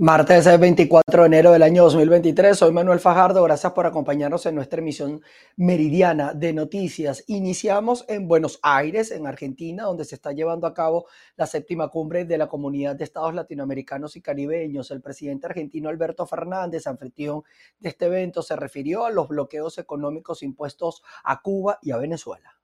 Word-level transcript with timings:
Martes 0.00 0.46
24 0.60 1.22
de 1.22 1.26
enero 1.26 1.50
del 1.50 1.64
año 1.64 1.82
2023, 1.82 2.56
soy 2.56 2.70
Manuel 2.70 3.00
Fajardo, 3.00 3.42
gracias 3.42 3.72
por 3.72 3.84
acompañarnos 3.84 4.46
en 4.46 4.54
nuestra 4.54 4.78
emisión 4.78 5.20
meridiana 5.56 6.34
de 6.34 6.52
noticias. 6.52 7.24
Iniciamos 7.26 8.04
en 8.06 8.28
Buenos 8.28 8.60
Aires, 8.62 9.10
en 9.10 9.26
Argentina, 9.26 9.82
donde 9.82 10.04
se 10.04 10.14
está 10.14 10.30
llevando 10.30 10.68
a 10.68 10.72
cabo 10.72 11.06
la 11.34 11.48
séptima 11.48 11.88
cumbre 11.88 12.24
de 12.24 12.38
la 12.38 12.46
Comunidad 12.46 12.94
de 12.94 13.02
Estados 13.02 13.34
Latinoamericanos 13.34 14.14
y 14.14 14.22
Caribeños. 14.22 14.92
El 14.92 15.02
presidente 15.02 15.48
argentino 15.48 15.88
Alberto 15.88 16.28
Fernández, 16.28 16.86
anfitrión 16.86 17.42
de 17.80 17.88
este 17.88 18.06
evento, 18.06 18.42
se 18.42 18.54
refirió 18.54 19.04
a 19.04 19.10
los 19.10 19.26
bloqueos 19.26 19.78
económicos 19.78 20.44
impuestos 20.44 21.02
a 21.24 21.42
Cuba 21.42 21.80
y 21.82 21.90
a 21.90 21.96
Venezuela. 21.96 22.56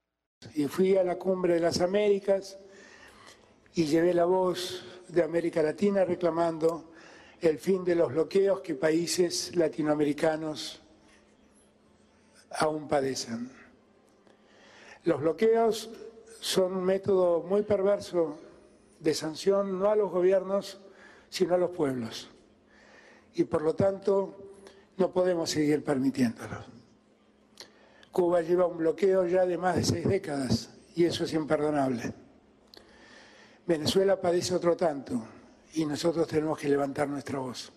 Y 0.54 0.66
fui 0.66 0.96
a 0.96 1.02
la 1.02 1.18
cumbre 1.18 1.54
de 1.54 1.60
las 1.60 1.80
Américas 1.80 2.60
y 3.74 3.86
llevé 3.86 4.14
la 4.14 4.24
voz 4.24 4.84
de 5.08 5.24
América 5.24 5.64
Latina 5.64 6.04
reclamando 6.04 6.93
el 7.48 7.58
fin 7.58 7.84
de 7.84 7.94
los 7.94 8.12
bloqueos 8.12 8.60
que 8.60 8.74
países 8.74 9.54
latinoamericanos 9.56 10.80
aún 12.50 12.88
padecen. 12.88 13.50
Los 15.04 15.20
bloqueos 15.20 15.90
son 16.40 16.74
un 16.76 16.84
método 16.84 17.42
muy 17.42 17.62
perverso 17.62 18.38
de 19.00 19.14
sanción 19.14 19.78
no 19.78 19.90
a 19.90 19.96
los 19.96 20.10
gobiernos, 20.10 20.80
sino 21.28 21.54
a 21.54 21.58
los 21.58 21.70
pueblos. 21.70 22.30
Y 23.34 23.44
por 23.44 23.62
lo 23.62 23.74
tanto, 23.74 24.36
no 24.96 25.12
podemos 25.12 25.50
seguir 25.50 25.82
permitiéndolo. 25.82 26.64
Cuba 28.12 28.40
lleva 28.42 28.66
un 28.66 28.78
bloqueo 28.78 29.26
ya 29.26 29.44
de 29.44 29.58
más 29.58 29.76
de 29.76 29.84
seis 29.84 30.08
décadas 30.08 30.70
y 30.94 31.04
eso 31.04 31.24
es 31.24 31.32
imperdonable. 31.32 32.14
Venezuela 33.66 34.20
padece 34.20 34.54
otro 34.54 34.76
tanto 34.76 35.22
y 35.74 35.84
nosotros 35.84 36.26
tenemos 36.28 36.58
que 36.58 36.68
levantar 36.68 37.08
nuestra 37.08 37.38
voz. 37.38 37.72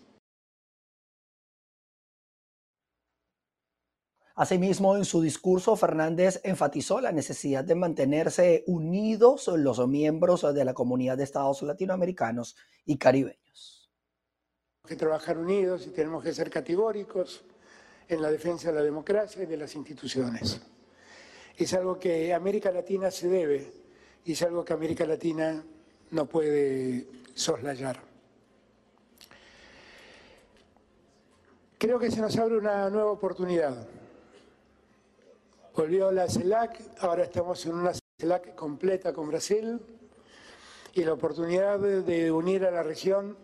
Asimismo, 4.35 4.95
en 4.95 5.04
su 5.04 5.20
discurso, 5.20 5.76
Fernández 5.76 6.39
enfatizó 6.43 7.01
la 7.01 7.12
necesidad 7.12 7.63
de 7.63 7.73
mantenerse 7.73 8.63
unidos 8.67 9.48
los 9.48 9.87
miembros 9.87 10.54
de 10.54 10.63
la 10.63 10.76
comunidad 10.76 11.17
de 11.17 11.23
estados 11.23 11.63
latinoamericanos 11.63 12.55
y 12.85 12.98
caribeños. 12.98 13.89
Tenemos 14.84 14.89
que 14.89 14.95
trabajar 14.95 15.39
unidos 15.39 15.87
y 15.87 15.89
tenemos 15.89 16.23
que 16.23 16.35
ser 16.35 16.51
categóricos 16.51 17.43
en 18.07 18.21
la 18.21 18.29
defensa 18.29 18.67
de 18.67 18.76
la 18.76 18.84
democracia 18.84 19.41
y 19.41 19.48
de 19.48 19.57
las 19.57 19.76
instituciones. 19.76 20.61
Es 21.57 21.73
algo 21.73 21.98
que 21.98 22.32
América 22.32 22.71
Latina 22.71 23.09
se 23.09 23.29
debe 23.29 23.73
y 24.23 24.34
es 24.34 24.41
algo 24.43 24.63
que 24.63 24.73
América 24.73 25.07
Latina 25.07 25.65
no 26.11 26.27
puede 26.27 27.07
soslayar. 27.38 28.02
Creo 31.77 31.99
que 31.99 32.10
se 32.10 32.20
nos 32.20 32.35
abre 32.38 32.57
una 32.57 32.90
nueva 32.90 33.12
oportunidad. 33.12 33.88
Volvió 35.76 36.12
la 36.12 36.27
CELAC, 36.27 36.82
ahora 36.99 37.24
estamos 37.24 37.63
en 37.68 37.76
una 37.76 37.91
CELAC 38.20 38.55
completa 38.55 39.13
con 39.13 39.27
Brasil 39.27 39.79
y 40.94 41.04
la 41.04 41.13
oportunidad 41.13 41.79
de 41.79 42.32
unir 42.32 42.66
a 42.66 42.71
la 42.71 42.82
región 42.82 43.38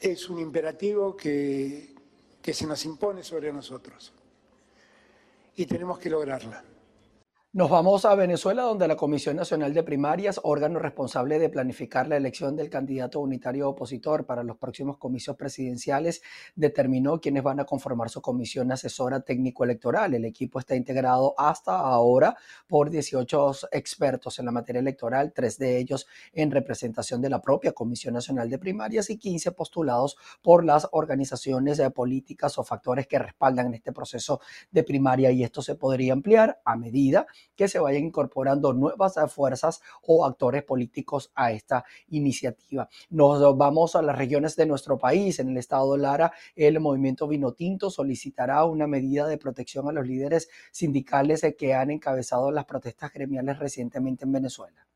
es 0.00 0.30
un 0.30 0.38
imperativo 0.38 1.14
que, 1.14 1.94
que 2.40 2.54
se 2.54 2.66
nos 2.66 2.82
impone 2.86 3.22
sobre 3.22 3.52
nosotros 3.52 4.14
y 5.56 5.66
tenemos 5.66 5.98
que 5.98 6.08
lograrla. 6.08 6.64
Nos 7.52 7.68
vamos 7.68 8.04
a 8.04 8.14
Venezuela, 8.14 8.62
donde 8.62 8.86
la 8.86 8.94
Comisión 8.94 9.34
Nacional 9.34 9.74
de 9.74 9.82
Primarias, 9.82 10.40
órgano 10.44 10.78
responsable 10.78 11.40
de 11.40 11.48
planificar 11.48 12.06
la 12.06 12.16
elección 12.16 12.54
del 12.54 12.70
candidato 12.70 13.18
unitario 13.18 13.68
opositor 13.68 14.24
para 14.24 14.44
los 14.44 14.56
próximos 14.56 14.98
comicios 14.98 15.36
presidenciales, 15.36 16.22
determinó 16.54 17.20
quiénes 17.20 17.42
van 17.42 17.58
a 17.58 17.64
conformar 17.64 18.08
su 18.08 18.22
comisión 18.22 18.70
asesora 18.70 19.18
técnico-electoral. 19.22 20.14
El 20.14 20.26
equipo 20.26 20.60
está 20.60 20.76
integrado 20.76 21.34
hasta 21.36 21.76
ahora 21.76 22.36
por 22.68 22.88
18 22.88 23.52
expertos 23.72 24.38
en 24.38 24.44
la 24.44 24.52
materia 24.52 24.78
electoral, 24.78 25.32
tres 25.34 25.58
de 25.58 25.76
ellos 25.76 26.06
en 26.32 26.52
representación 26.52 27.20
de 27.20 27.30
la 27.30 27.42
propia 27.42 27.72
Comisión 27.72 28.14
Nacional 28.14 28.48
de 28.48 28.60
Primarias 28.60 29.10
y 29.10 29.18
15 29.18 29.50
postulados 29.50 30.16
por 30.40 30.64
las 30.64 30.86
organizaciones 30.92 31.82
políticas 31.92 32.56
o 32.58 32.62
factores 32.62 33.08
que 33.08 33.18
respaldan 33.18 33.74
este 33.74 33.90
proceso 33.90 34.40
de 34.70 34.84
primaria 34.84 35.32
y 35.32 35.42
esto 35.42 35.62
se 35.62 35.74
podría 35.74 36.12
ampliar 36.12 36.60
a 36.64 36.76
medida 36.76 37.26
se 37.68 37.78
vayan 37.78 38.04
incorporando 38.04 38.72
nuevas 38.72 39.16
fuerzas 39.32 39.80
o 40.02 40.24
actores 40.24 40.62
políticos 40.62 41.30
a 41.34 41.52
esta 41.52 41.84
iniciativa. 42.08 42.88
Nos 43.10 43.56
vamos 43.56 43.96
a 43.96 44.02
las 44.02 44.16
regiones 44.16 44.56
de 44.56 44.66
nuestro 44.66 44.98
país. 44.98 45.38
En 45.38 45.50
el 45.50 45.56
estado 45.56 45.92
de 45.92 46.02
Lara, 46.02 46.32
el 46.54 46.80
movimiento 46.80 47.28
Vinotinto 47.28 47.90
solicitará 47.90 48.64
una 48.64 48.86
medida 48.86 49.26
de 49.26 49.38
protección 49.38 49.88
a 49.88 49.92
los 49.92 50.06
líderes 50.06 50.48
sindicales 50.70 51.46
que 51.58 51.74
han 51.74 51.90
encabezado 51.90 52.50
las 52.50 52.64
protestas 52.64 53.12
gremiales 53.12 53.58
recientemente 53.58 54.24
en 54.24 54.32
Venezuela. 54.32 54.89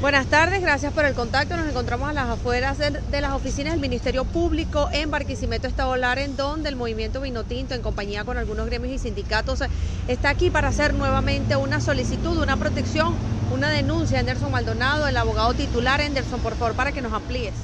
Buenas 0.00 0.26
tardes, 0.28 0.62
gracias 0.62 0.92
por 0.92 1.04
el 1.04 1.14
contacto. 1.14 1.56
Nos 1.56 1.68
encontramos 1.68 2.08
a 2.08 2.12
las 2.12 2.28
afueras 2.28 2.78
de, 2.78 3.20
las 3.20 3.32
oficinas 3.32 3.72
del 3.72 3.80
Ministerio 3.80 4.24
Público 4.24 4.88
en 4.92 5.10
Barquisimeto, 5.10 5.66
Estado 5.66 5.96
Lara, 5.96 6.22
en 6.22 6.36
donde 6.36 6.68
el 6.68 6.76
movimiento 6.76 7.20
Vinotinto, 7.20 7.74
en 7.74 7.82
compañía 7.82 8.22
con 8.22 8.38
algunos 8.38 8.66
gremios 8.66 8.94
y 8.94 8.98
sindicatos, 8.98 9.64
está 10.06 10.28
aquí 10.28 10.50
para 10.50 10.68
hacer 10.68 10.94
nuevamente 10.94 11.56
una 11.56 11.80
solicitud, 11.80 12.38
una 12.38 12.56
protección, 12.56 13.12
una 13.52 13.70
denuncia. 13.70 14.20
Anderson 14.20 14.52
Maldonado, 14.52 15.08
el 15.08 15.16
abogado 15.16 15.52
titular. 15.54 16.00
Anderson, 16.00 16.38
por 16.42 16.54
favor, 16.54 16.76
para 16.76 16.92
que 16.92 17.02
nos 17.02 17.12
amplíes. 17.12 17.54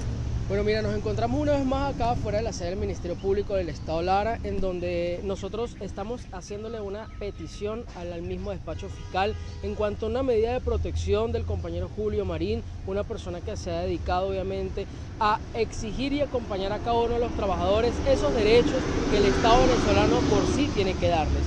Bueno, 0.47 0.63
mira, 0.63 0.83
nos 0.83 0.95
encontramos 0.95 1.41
una 1.41 1.53
vez 1.53 1.65
más 1.65 1.95
acá 1.95 2.15
fuera 2.17 2.37
de 2.37 2.45
la 2.45 2.53
sede 2.53 2.69
del 2.71 2.79
Ministerio 2.79 3.17
Público 3.17 3.55
del 3.55 3.71
Estado 3.71 4.03
Lara, 4.03 4.39
en 4.45 4.61
donde 4.61 5.21
nosotros 5.25 5.75
estamos 5.81 6.21
haciéndole 6.33 6.83
una 6.83 7.09
petición 7.19 7.83
al, 7.97 8.21
mismo 8.21 8.51
despacho 8.51 8.91
fiscal 8.91 9.35
en 9.63 9.75
cuanto 9.75 10.05
a 10.05 10.11
una 10.11 10.23
medida 10.23 10.53
de 10.53 10.61
protección 10.61 11.33
del 11.33 11.47
compañero 11.47 11.89
Julio 11.97 12.27
Marín, 12.27 12.63
una 12.87 13.05
persona 13.05 13.41
que 13.41 13.57
se 13.57 13.71
ha 13.71 13.81
dedicado 13.81 14.29
obviamente 14.29 14.87
a 15.19 15.41
exigir 15.55 16.13
y 16.13 16.21
acompañar 16.21 16.73
a 16.73 16.79
cada 16.79 16.99
uno 16.99 17.15
de 17.15 17.21
los 17.21 17.35
trabajadores 17.35 17.95
esos 18.07 18.35
derechos 18.35 18.83
que 19.11 19.17
el 19.17 19.25
Estado 19.25 19.63
venezolano 19.63 20.21
por 20.29 20.47
sí 20.55 20.69
tiene 20.75 20.93
que 20.93 21.09
darles. 21.09 21.45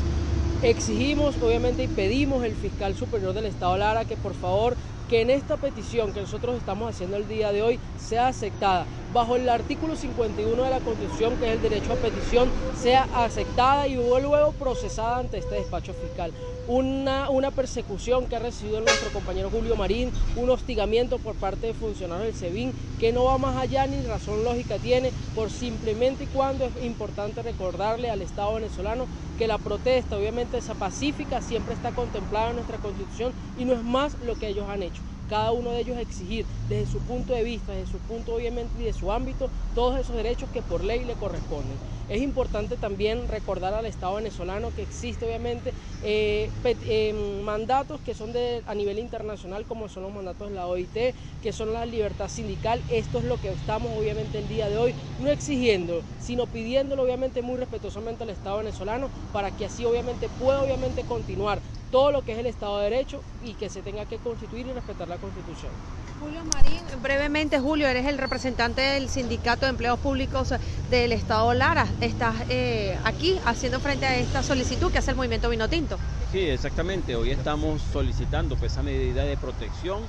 Exigimos 0.64 1.36
obviamente 1.44 1.84
y 1.84 1.88
pedimos 1.88 2.44
al 2.44 2.56
fiscal 2.56 2.96
superior 2.96 3.36
del 3.36 3.46
Estado 3.46 3.78
Lara 3.78 4.06
que 4.06 4.18
por 4.18 4.34
favor 4.34 4.76
que 5.08 5.22
en 5.22 5.30
esta 5.30 5.58
petición 5.58 6.12
que 6.14 6.22
nosotros 6.22 6.58
estamos 6.58 6.90
haciendo 6.90 7.18
el 7.18 7.28
día 7.28 7.52
de 7.52 7.62
hoy 7.62 7.80
sea 7.96 8.28
aceptada 8.28 8.86
bajo 9.14 9.36
el 9.36 9.48
artículo 9.48 9.96
51 9.96 10.64
de 10.64 10.70
la 10.70 10.82
Constitución, 10.82 11.38
que 11.38 11.46
es 11.46 11.52
el 11.54 11.62
derecho 11.62 11.94
a 11.94 11.96
petición, 11.96 12.50
sea 12.82 13.08
aceptada 13.14 13.88
y 13.88 13.96
luego 13.96 14.52
procesada 14.54 15.20
ante 15.20 15.38
este 15.38 15.56
despacho 15.56 15.94
fiscal. 15.94 16.32
Una, 16.68 17.30
una 17.30 17.50
persecución 17.52 18.28
que 18.28 18.36
ha 18.36 18.40
recibido 18.40 18.82
nuestro 18.82 19.10
compañero 19.10 19.50
Julio 19.50 19.78
Marín, 19.78 20.12
un 20.36 20.50
hostigamiento 20.50 21.18
por 21.18 21.36
parte 21.36 21.68
de 21.68 21.74
funcionarios 21.74 22.26
del 22.26 22.36
SEBIN, 22.36 22.74
que 23.00 23.14
no 23.14 23.24
va 23.24 23.38
más 23.38 23.56
allá 23.56 23.88
ni 23.88 24.02
razón 24.02 24.44
lógica 24.44 24.78
tiene, 24.78 25.14
por 25.34 25.50
simplemente 25.50 26.26
y 26.26 26.28
cuando 26.28 26.66
es 26.66 26.84
importante 26.84 27.42
recordarle 27.42 28.10
al 28.10 28.22
Estado 28.22 28.56
venezolano 28.56 29.06
que 29.38 29.48
la 29.48 29.58
protesta, 29.58 30.18
obviamente 30.18 30.58
esa 30.58 30.76
pacífica, 30.76 31.42
siempre 31.42 31.74
está 31.74 31.94
contemplada 31.94 32.50
en 32.50 32.58
nuestra 32.58 32.80
Constitución 32.80 33.34
y 33.56 33.64
no 33.64 33.74
es 33.74 33.84
más 33.84 34.18
lo 34.20 34.36
que 34.36 34.50
ellos 34.50 34.68
han 34.68 34.84
hecho 34.84 34.97
cada 35.30 35.52
uno 35.52 35.72
de 35.72 35.82
ellos 35.82 35.98
exigir 35.98 36.46
desde 36.70 36.92
su 36.92 37.00
punto 37.00 37.34
de 37.34 37.44
vista, 37.44 37.72
desde 37.74 37.92
su 37.92 38.00
punto 38.00 38.36
obviamente 38.36 38.82
y 38.82 38.86
de 38.86 38.94
su 38.94 39.12
ámbito, 39.12 39.50
todos 39.76 40.00
esos 40.00 40.16
derechos 40.16 40.50
que 40.52 40.62
por 40.62 40.84
ley 40.84 41.04
le 41.04 41.16
corresponden. 41.16 41.78
Es 42.10 42.22
importante 42.22 42.78
también 42.78 43.28
recordar 43.28 43.74
al 43.74 43.86
Estado 43.86 44.16
venezolano 44.16 44.74
que 44.74 44.82
existe 44.82 45.26
obviamente 45.26 45.74
eh, 46.04 46.50
eh, 46.64 47.14
mandatos 47.44 48.00
que 48.02 48.14
son 48.14 48.32
de, 48.32 48.64
a 48.66 48.74
nivel 48.76 48.98
internacional 48.98 49.66
como 49.66 49.90
son 49.90 50.04
los 50.04 50.14
mandatos 50.14 50.50
de 50.50 50.56
la 50.56 50.68
OIT, 50.68 51.14
que 51.44 51.52
son 51.52 51.74
la 51.74 51.86
libertad 51.86 52.30
sindical. 52.30 52.82
Esto 52.90 53.18
es 53.20 53.26
lo 53.26 53.38
que 53.38 53.50
estamos 53.52 53.92
obviamente 53.98 54.40
el 54.40 54.48
día 54.48 54.70
de 54.70 54.78
hoy, 54.78 54.94
no 55.20 55.30
exigiendo, 55.30 56.02
sino 56.22 56.48
pidiéndolo 56.48 57.04
obviamente 57.04 57.42
muy 57.42 57.58
respetuosamente 57.58 58.24
al 58.24 58.30
Estado 58.30 58.60
venezolano 58.60 59.10
para 59.34 59.52
que 59.52 59.66
así 59.66 59.84
obviamente 59.84 60.30
pueda 60.30 60.62
obviamente 60.62 61.04
continuar 61.04 61.60
todo 61.92 62.12
lo 62.12 62.24
que 62.24 62.34
es 62.34 62.40
el 62.40 62.46
Estado 62.46 62.80
de 62.80 62.90
Derecho 62.90 63.22
y 63.44 63.54
que 63.54 63.70
se 63.70 63.82
tenga 63.82 64.06
que 64.06 64.18
constituir 64.18 64.68
y 64.68 64.74
respetar 64.74 65.08
la 65.08 65.18
Constitución. 65.18 65.72
Julio 66.20 66.42
Marín, 66.54 66.82
brevemente 67.02 67.60
Julio, 67.60 67.88
eres 67.88 68.06
el 68.08 68.18
representante 68.18 68.82
del 68.82 69.08
Sindicato 69.08 69.66
de 69.66 69.70
Empleos 69.70 70.00
Públicos 70.00 70.54
del 70.90 71.12
Estado 71.12 71.54
Lara. 71.54 71.88
Estás 72.02 72.36
eh, 72.50 72.98
aquí 73.04 73.40
haciendo 73.46 73.80
frente 73.80 74.06
a 74.06 74.18
esta 74.18 74.42
solicitud 74.42 74.92
que 74.92 74.98
hace 74.98 75.12
el 75.12 75.18
movimiento 75.18 75.50
Vinotinto. 75.50 75.98
Sí, 76.32 76.40
exactamente. 76.40 77.16
Hoy 77.16 77.32
estamos 77.32 77.82
solicitando 77.94 78.56
pues, 78.56 78.72
esa 78.72 78.84
medida 78.84 79.24
de 79.24 79.38
protección 79.38 80.02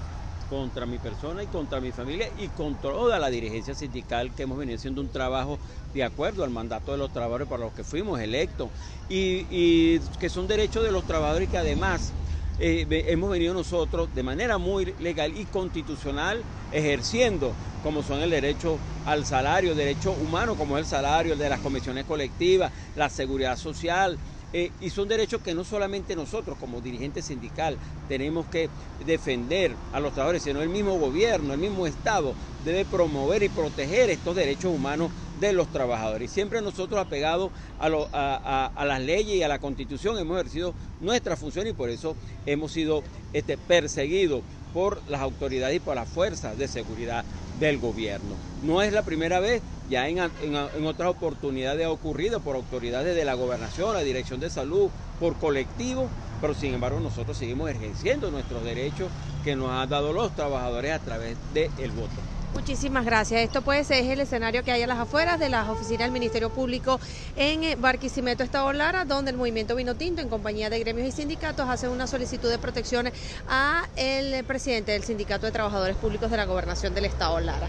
contra 0.48 0.86
mi 0.86 0.98
persona 0.98 1.42
y 1.42 1.46
contra 1.46 1.80
mi 1.80 1.92
familia 1.92 2.28
y 2.38 2.48
contra 2.48 2.90
toda 2.90 3.18
la 3.18 3.30
dirigencia 3.30 3.74
sindical 3.74 4.34
que 4.34 4.44
hemos 4.44 4.58
venido 4.58 4.76
haciendo 4.76 5.00
un 5.00 5.08
trabajo 5.08 5.58
de 5.94 6.04
acuerdo 6.04 6.44
al 6.44 6.50
mandato 6.50 6.92
de 6.92 6.98
los 6.98 7.10
trabajadores 7.12 7.48
para 7.48 7.64
los 7.64 7.72
que 7.72 7.84
fuimos 7.84 8.20
electos. 8.20 8.68
Y, 9.08 9.46
y 9.50 10.00
que 10.18 10.28
son 10.28 10.46
derechos 10.46 10.84
de 10.84 10.92
los 10.92 11.04
trabajadores 11.04 11.48
y 11.48 11.50
que 11.50 11.58
además 11.58 12.12
eh, 12.60 12.86
hemos 13.08 13.30
venido 13.30 13.54
nosotros 13.54 14.12
de 14.14 14.22
manera 14.22 14.58
muy 14.58 14.94
legal 14.98 15.32
y 15.36 15.44
constitucional 15.44 16.42
ejerciendo, 16.72 17.52
como 17.84 18.02
son 18.02 18.20
el 18.20 18.30
derecho 18.30 18.78
al 19.06 19.24
salario, 19.24 19.74
derecho 19.74 20.12
humano 20.12 20.56
como 20.56 20.76
es 20.76 20.84
el 20.84 20.90
salario, 20.90 21.32
el 21.34 21.38
de 21.38 21.48
las 21.48 21.60
comisiones 21.60 22.04
colectivas, 22.04 22.72
la 22.96 23.08
seguridad 23.08 23.56
social, 23.56 24.18
eh, 24.52 24.70
y 24.80 24.88
son 24.90 25.08
derechos 25.08 25.42
que 25.42 25.54
no 25.54 25.62
solamente 25.62 26.16
nosotros 26.16 26.56
como 26.58 26.80
dirigente 26.80 27.20
sindical 27.20 27.76
tenemos 28.08 28.46
que 28.46 28.70
defender 29.04 29.74
a 29.92 30.00
los 30.00 30.12
trabajadores, 30.12 30.42
sino 30.42 30.62
el 30.62 30.70
mismo 30.70 30.98
gobierno, 30.98 31.52
el 31.52 31.60
mismo 31.60 31.86
Estado 31.86 32.34
debe 32.64 32.84
promover 32.86 33.42
y 33.42 33.50
proteger 33.50 34.08
estos 34.08 34.34
derechos 34.34 34.74
humanos 34.74 35.10
de 35.38 35.52
los 35.52 35.68
trabajadores. 35.68 36.30
Y 36.30 36.34
siempre 36.34 36.62
nosotros 36.62 36.98
apegados 36.98 37.50
a, 37.78 38.84
las 38.84 39.00
leyes 39.02 39.36
y 39.36 39.42
a 39.42 39.48
la 39.48 39.58
constitución 39.58 40.18
hemos 40.18 40.38
ejercido 40.38 40.74
nuestra 41.00 41.36
función 41.36 41.66
y 41.66 41.72
por 41.72 41.90
eso 41.90 42.16
hemos 42.46 42.72
sido 42.72 43.02
este, 43.32 43.58
perseguidos 43.58 44.42
por 44.72 45.00
las 45.08 45.20
autoridades 45.20 45.76
y 45.76 45.80
por 45.80 45.94
las 45.94 46.08
fuerzas 46.08 46.56
de 46.58 46.68
seguridad 46.68 47.24
del 47.60 47.78
gobierno. 47.78 48.34
No 48.62 48.82
es 48.82 48.92
la 48.92 49.02
primera 49.02 49.40
vez, 49.40 49.62
ya 49.90 50.08
en, 50.08 50.18
en, 50.18 50.86
otras 50.86 51.10
oportunidades 51.10 51.86
ha 51.86 51.90
ocurrido 51.90 52.40
por 52.40 52.56
autoridades 52.56 53.14
de 53.14 53.24
la 53.24 53.34
gobernación, 53.34 53.94
la 53.94 54.00
dirección 54.00 54.40
de 54.40 54.50
salud, 54.50 54.90
por 55.20 55.36
colectivos, 55.36 56.08
pero 56.40 56.54
sin 56.54 56.74
embargo 56.74 57.00
nosotros 57.00 57.36
seguimos 57.36 57.70
ejerciendo 57.70 58.30
nuestros 58.30 58.64
derechos 58.64 59.08
que 59.44 59.56
nos 59.56 59.70
han 59.70 59.88
dado 59.88 60.12
los 60.12 60.34
trabajadores 60.34 60.92
a 60.92 60.98
través 60.98 61.36
del 61.54 61.90
voto. 61.92 62.37
Muchísimas 62.58 63.04
gracias. 63.04 63.40
Esto 63.42 63.62
pues 63.62 63.88
es 63.92 64.06
el 64.06 64.18
escenario 64.18 64.64
que 64.64 64.72
hay 64.72 64.82
a 64.82 64.88
las 64.88 64.98
afueras 64.98 65.38
de 65.38 65.48
las 65.48 65.68
oficinas 65.68 66.02
del 66.02 66.10
Ministerio 66.10 66.50
Público 66.50 66.98
en 67.36 67.62
eh, 67.62 67.76
Barquisimeto, 67.76 68.42
Estado 68.42 68.72
Lara, 68.72 69.04
donde 69.04 69.30
el 69.30 69.36
movimiento 69.36 69.76
Vino 69.76 69.94
Tinto, 69.94 70.22
en 70.22 70.28
compañía 70.28 70.68
de 70.68 70.80
gremios 70.80 71.06
y 71.06 71.12
sindicatos, 71.12 71.68
hace 71.68 71.86
una 71.86 72.08
solicitud 72.08 72.50
de 72.50 72.58
protección 72.58 73.12
a 73.48 73.86
el 73.94 74.42
presidente 74.42 74.90
del 74.90 75.04
Sindicato 75.04 75.46
de 75.46 75.52
Trabajadores 75.52 75.96
Públicos 75.96 76.32
de 76.32 76.36
la 76.36 76.46
Gobernación 76.46 76.94
del 76.94 77.04
Estado 77.04 77.38
Lara. 77.38 77.68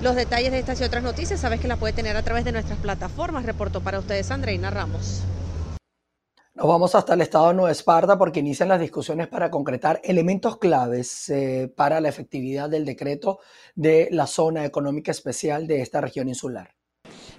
Los 0.00 0.16
detalles 0.16 0.52
de 0.52 0.58
estas 0.58 0.80
y 0.80 0.84
otras 0.84 1.02
noticias 1.02 1.38
sabes 1.38 1.60
que 1.60 1.68
las 1.68 1.78
puede 1.78 1.92
tener 1.92 2.16
a 2.16 2.22
través 2.22 2.46
de 2.46 2.52
nuestras 2.52 2.78
plataformas. 2.78 3.44
Reporto 3.44 3.82
para 3.82 3.98
ustedes 3.98 4.30
Andreina 4.30 4.70
Ramos. 4.70 5.20
Nos 6.60 6.68
vamos 6.68 6.94
hasta 6.94 7.14
el 7.14 7.22
estado 7.22 7.48
de 7.48 7.54
Nueva 7.54 7.70
Esparta 7.70 8.18
porque 8.18 8.40
inician 8.40 8.68
las 8.68 8.78
discusiones 8.78 9.28
para 9.28 9.50
concretar 9.50 9.98
elementos 10.04 10.58
claves 10.58 11.30
eh, 11.30 11.72
para 11.74 12.02
la 12.02 12.10
efectividad 12.10 12.68
del 12.68 12.84
decreto 12.84 13.38
de 13.74 14.08
la 14.10 14.26
zona 14.26 14.66
económica 14.66 15.10
especial 15.10 15.66
de 15.66 15.80
esta 15.80 16.02
región 16.02 16.28
insular. 16.28 16.74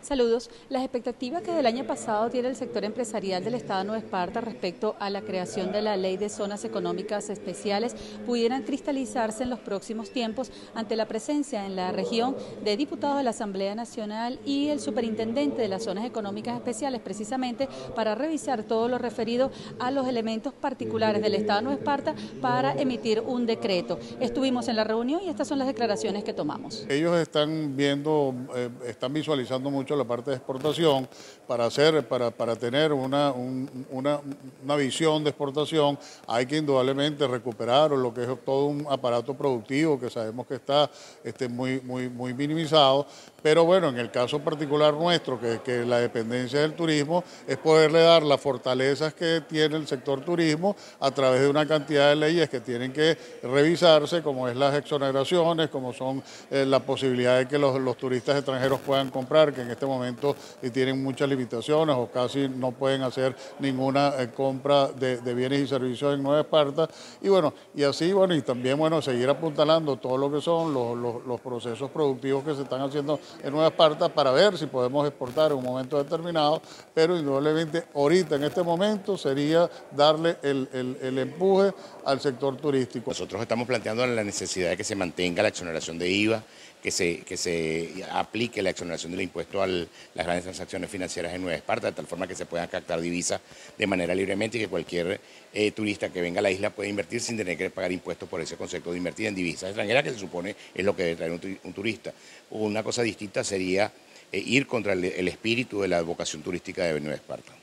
Saludos. 0.02 0.50
Las 0.70 0.82
expectativas 0.82 1.44
que 1.44 1.52
del 1.52 1.68
año 1.68 1.86
pasado 1.86 2.28
tiene 2.32 2.48
el 2.48 2.56
sector 2.56 2.84
empresarial 2.84 3.44
del 3.44 3.54
Estado 3.54 3.82
de 3.82 3.86
Nueva 3.86 4.04
Esparta 4.04 4.42
respecto 4.42 4.96
a 5.00 5.12
la 5.12 5.22
creación 5.22 5.72
de 5.72 5.84
la 5.84 5.96
ley 5.96 6.18
de 6.18 6.28
zonas 6.28 6.66
económicas 6.66 7.30
especiales 7.30 7.96
pudieran 8.26 8.64
cristalizarse 8.64 9.44
en 9.44 9.52
los 9.52 9.60
próximos 9.60 10.10
tiempos 10.10 10.52
ante 10.74 10.96
la 10.96 11.08
presencia 11.08 11.68
en 11.68 11.76
la 11.76 11.92
región 11.92 12.36
de 12.64 12.78
diputados 12.78 13.18
de 13.18 13.24
la 13.24 13.30
Asamblea 13.30 13.76
Nacional 13.76 14.40
y 14.44 14.70
el 14.70 14.80
superintendente 14.80 15.62
de 15.62 15.68
las 15.68 15.84
zonas 15.84 16.04
económicas 16.06 16.56
especiales, 16.56 17.00
precisamente 17.02 17.70
para 17.96 18.16
revisar 18.16 18.64
todo 18.64 18.88
lo 18.88 18.98
referido 18.98 19.52
a 19.78 19.92
los 19.92 20.08
elementos 20.08 20.52
particulares 20.52 21.22
del 21.22 21.36
Estado 21.36 21.60
de 21.60 21.66
Nueva 21.66 21.80
Esparta 21.80 22.16
para 22.42 22.74
emitir 22.74 23.20
un 23.20 23.46
decreto. 23.46 24.00
Estuvimos 24.20 24.68
en 24.68 24.78
la 24.78 24.84
reunión 24.84 25.22
y 25.24 25.30
estas 25.30 25.48
son 25.48 25.60
las 25.60 25.68
declaraciones 25.68 26.24
que 26.24 26.34
tomamos. 26.34 26.88
Ellos 26.90 27.16
están 27.18 27.76
viendo, 27.76 28.34
eh, 28.56 28.70
están 28.88 29.14
visualizando 29.14 29.70
mucho 29.70 29.91
la 29.96 30.04
parte 30.04 30.32
de 30.32 30.38
exportación, 30.38 31.08
para, 31.48 31.66
hacer, 31.66 32.08
para, 32.08 32.32
para 32.32 32.56
tener 32.56 32.94
una, 32.94 33.32
una, 33.32 34.22
una, 34.64 34.76
visión 34.78 35.24
de 35.24 35.32
exportación. 35.32 36.00
Hay 36.28 36.46
que 36.46 36.58
indudablemente 36.58 37.28
recuperar 37.28 37.92
lo 37.92 38.14
que 38.14 38.24
es 38.24 38.30
todo 38.46 38.68
un 38.68 38.88
aparato 38.90 39.34
productivo 39.34 40.00
que 40.00 40.10
sabemos 40.10 40.48
que 40.48 40.56
está 40.56 40.90
este, 41.24 41.50
muy, 41.50 41.82
muy, 41.82 42.08
muy 42.08 42.34
minimizado, 42.34 43.06
pero 43.44 43.66
bueno, 43.66 43.90
en 43.90 43.98
el 43.98 44.12
caso 44.12 44.40
particular 44.40 44.94
nuestro, 44.94 45.40
que, 45.40 45.60
que 45.60 45.84
la 45.86 46.00
dependencia 46.00 46.62
del 46.62 46.74
turismo, 46.74 47.24
es 47.48 47.58
poderle 47.58 48.02
dar 48.02 48.24
las 48.24 48.40
fortalezas 48.40 49.14
que 49.14 49.42
tiene 49.42 49.76
el 49.76 49.88
sector 49.88 50.22
turismo 50.22 50.76
a 51.00 51.12
través 51.12 51.42
de 51.42 51.50
una 51.50 51.68
cantidad 51.68 52.10
de 52.10 52.16
leyes 52.16 52.50
que 52.50 52.62
tienen 52.62 52.94
que 52.94 53.18
revisarse, 53.44 54.22
como 54.22 54.48
es 54.48 54.56
las 54.56 54.76
exoneraciones, 54.76 55.70
como 55.70 55.92
son 55.92 56.24
eh, 56.50 56.66
la 56.66 56.80
posibilidad 56.80 57.40
de 57.40 57.48
que 57.48 57.58
los, 57.58 57.80
los 57.80 57.98
turistas 57.98 58.38
extranjeros 58.38 58.80
puedan 58.80 59.10
comprar, 59.10 59.54
que 59.54 59.62
en 59.62 59.72
este 59.72 59.81
momento 59.86 60.36
tienen 60.74 61.02
muchas 61.04 61.30
limitaciones 61.30 61.96
o 61.96 62.10
casi 62.12 62.48
no 62.50 62.72
pueden 62.72 63.02
hacer 63.04 63.36
ninguna 63.60 64.14
eh, 64.18 64.30
compra 64.30 64.88
de, 64.88 65.34
bienes 65.34 65.62
y 65.62 65.68
servicios 65.68 66.14
en 66.14 66.24
Nueva 66.24 66.42
Esparta. 66.42 66.88
Y 67.22 67.30
bueno, 67.30 67.54
y 67.76 67.84
así, 67.84 68.14
bueno, 68.14 68.36
y 68.36 68.42
también, 68.42 68.78
bueno, 68.78 69.02
seguir 69.02 69.30
apuntalando 69.30 69.98
todo 69.98 70.18
lo 70.18 70.32
que 70.32 70.42
son 70.42 70.74
los, 70.74 71.42
procesos 71.42 71.90
productivos 71.90 72.44
que 72.44 72.56
se 72.56 72.64
están 72.64 72.82
haciendo 72.82 73.20
en 73.44 73.52
Nueva 73.52 73.68
Esparta 73.68 74.10
para 74.10 74.32
ver 74.32 74.58
si 74.58 74.68
podemos 74.68 75.08
exportar 75.08 75.52
en 75.52 75.58
un 75.58 75.64
momento 75.64 75.98
determinado, 75.98 76.62
pero 76.94 77.18
indudablemente 77.18 77.86
ahorita, 77.96 78.36
en 78.36 78.44
este 78.44 78.64
momento, 78.64 79.18
sería 79.18 79.70
darle 79.92 80.38
el, 80.44 80.98
el 81.02 81.18
empuje 81.18 81.74
al 82.06 82.20
sector 82.20 82.58
turístico. 82.58 83.12
Nosotros 83.12 83.42
estamos 83.42 83.68
planteando 83.68 84.06
la 84.06 84.24
necesidad 84.24 84.70
de 84.70 84.78
que 84.78 84.84
se 84.84 84.96
mantenga 84.96 85.42
la 85.42 85.50
exoneración 85.50 85.98
de 85.98 86.10
IVA, 86.10 86.44
que 86.82 86.92
se, 86.92 87.20
que 87.20 87.38
se 87.38 88.04
aplique 88.12 88.62
la 88.62 88.72
exoneración 88.72 89.12
del 89.12 89.22
impuesto 89.22 89.62
a 89.62 89.68
las 89.68 89.88
grandes 90.16 90.44
transacciones 90.44 90.90
financieras 90.90 91.34
en 91.34 91.42
Nueva 91.42 91.56
Esparta, 91.56 91.88
de 91.88 91.94
tal 91.94 92.08
forma 92.08 92.28
que 92.28 92.36
se 92.36 92.46
puedan 92.46 92.68
captar 92.68 93.00
divisas 93.00 93.40
de 93.78 93.88
manera 93.88 94.16
libremente 94.16 94.58
y 94.58 94.62
que 94.62 94.68
cualquier 94.68 95.20
eh, 95.54 95.72
turista 95.72 96.10
que 96.10 96.22
venga 96.22 96.40
a 96.40 96.42
la 96.42 96.52
isla 96.52 96.72
pueda 96.72 96.90
invertir 96.90 97.22
sin 97.22 97.38
tener 97.38 97.58
que 97.58 97.70
pagar 97.70 97.92
impuestos 97.92 98.28
por 98.28 98.42
ese 98.42 98.58
concepto 98.58 98.92
de 98.92 98.98
invertir 98.98 99.28
en 99.28 99.36
divisas 99.36 99.70
extranjeras, 99.70 100.04
que 100.04 100.12
se 100.12 100.20
supone 100.20 100.56
es 100.74 100.86
lo 100.86 100.96
que 100.96 101.04
debe 101.04 101.16
traer 101.16 101.32
un, 101.32 101.74
turista. 101.74 102.14
Una 102.50 102.84
cosa 102.84 103.04
distinta 103.04 103.44
sería 103.44 103.92
eh, 104.32 104.40
ir 104.40 104.66
contra 104.66 104.94
el, 104.94 105.04
el 105.06 105.28
espíritu 105.28 105.82
de 105.82 105.88
la 105.88 106.02
vocación 106.02 106.42
turística 106.42 106.84
de 106.86 107.00
Nueva 107.00 107.16
Esparta. 107.16 107.61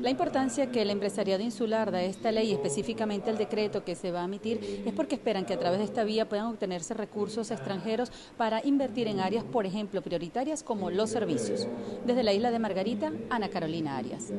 La 0.00 0.10
importancia 0.10 0.70
que 0.70 0.82
el 0.82 0.90
empresariado 0.90 1.42
insular 1.42 1.90
da 1.90 1.98
a 1.98 2.02
esta 2.02 2.32
ley, 2.32 2.52
específicamente 2.52 3.30
el 3.30 3.38
decreto 3.38 3.84
que 3.84 3.94
se 3.94 4.10
va 4.10 4.22
a 4.22 4.24
emitir, 4.24 4.82
es 4.86 4.92
porque 4.92 5.16
esperan 5.16 5.44
que 5.44 5.54
a 5.54 5.58
través 5.58 5.78
de 5.78 5.84
esta 5.84 6.04
vía 6.04 6.28
puedan 6.28 6.46
obtenerse 6.46 6.94
recursos 6.94 7.50
extranjeros 7.50 8.12
para 8.36 8.64
invertir 8.64 9.08
en 9.08 9.20
áreas, 9.20 9.44
por 9.44 9.66
ejemplo, 9.66 10.02
prioritarias 10.02 10.62
como 10.62 10.90
los 10.90 11.10
servicios. 11.10 11.66
Desde 12.04 12.22
la 12.22 12.32
isla 12.32 12.50
de 12.50 12.58
Margarita, 12.58 13.12
Ana 13.30 13.48
Carolina 13.48 13.96
Arias. 13.96 14.32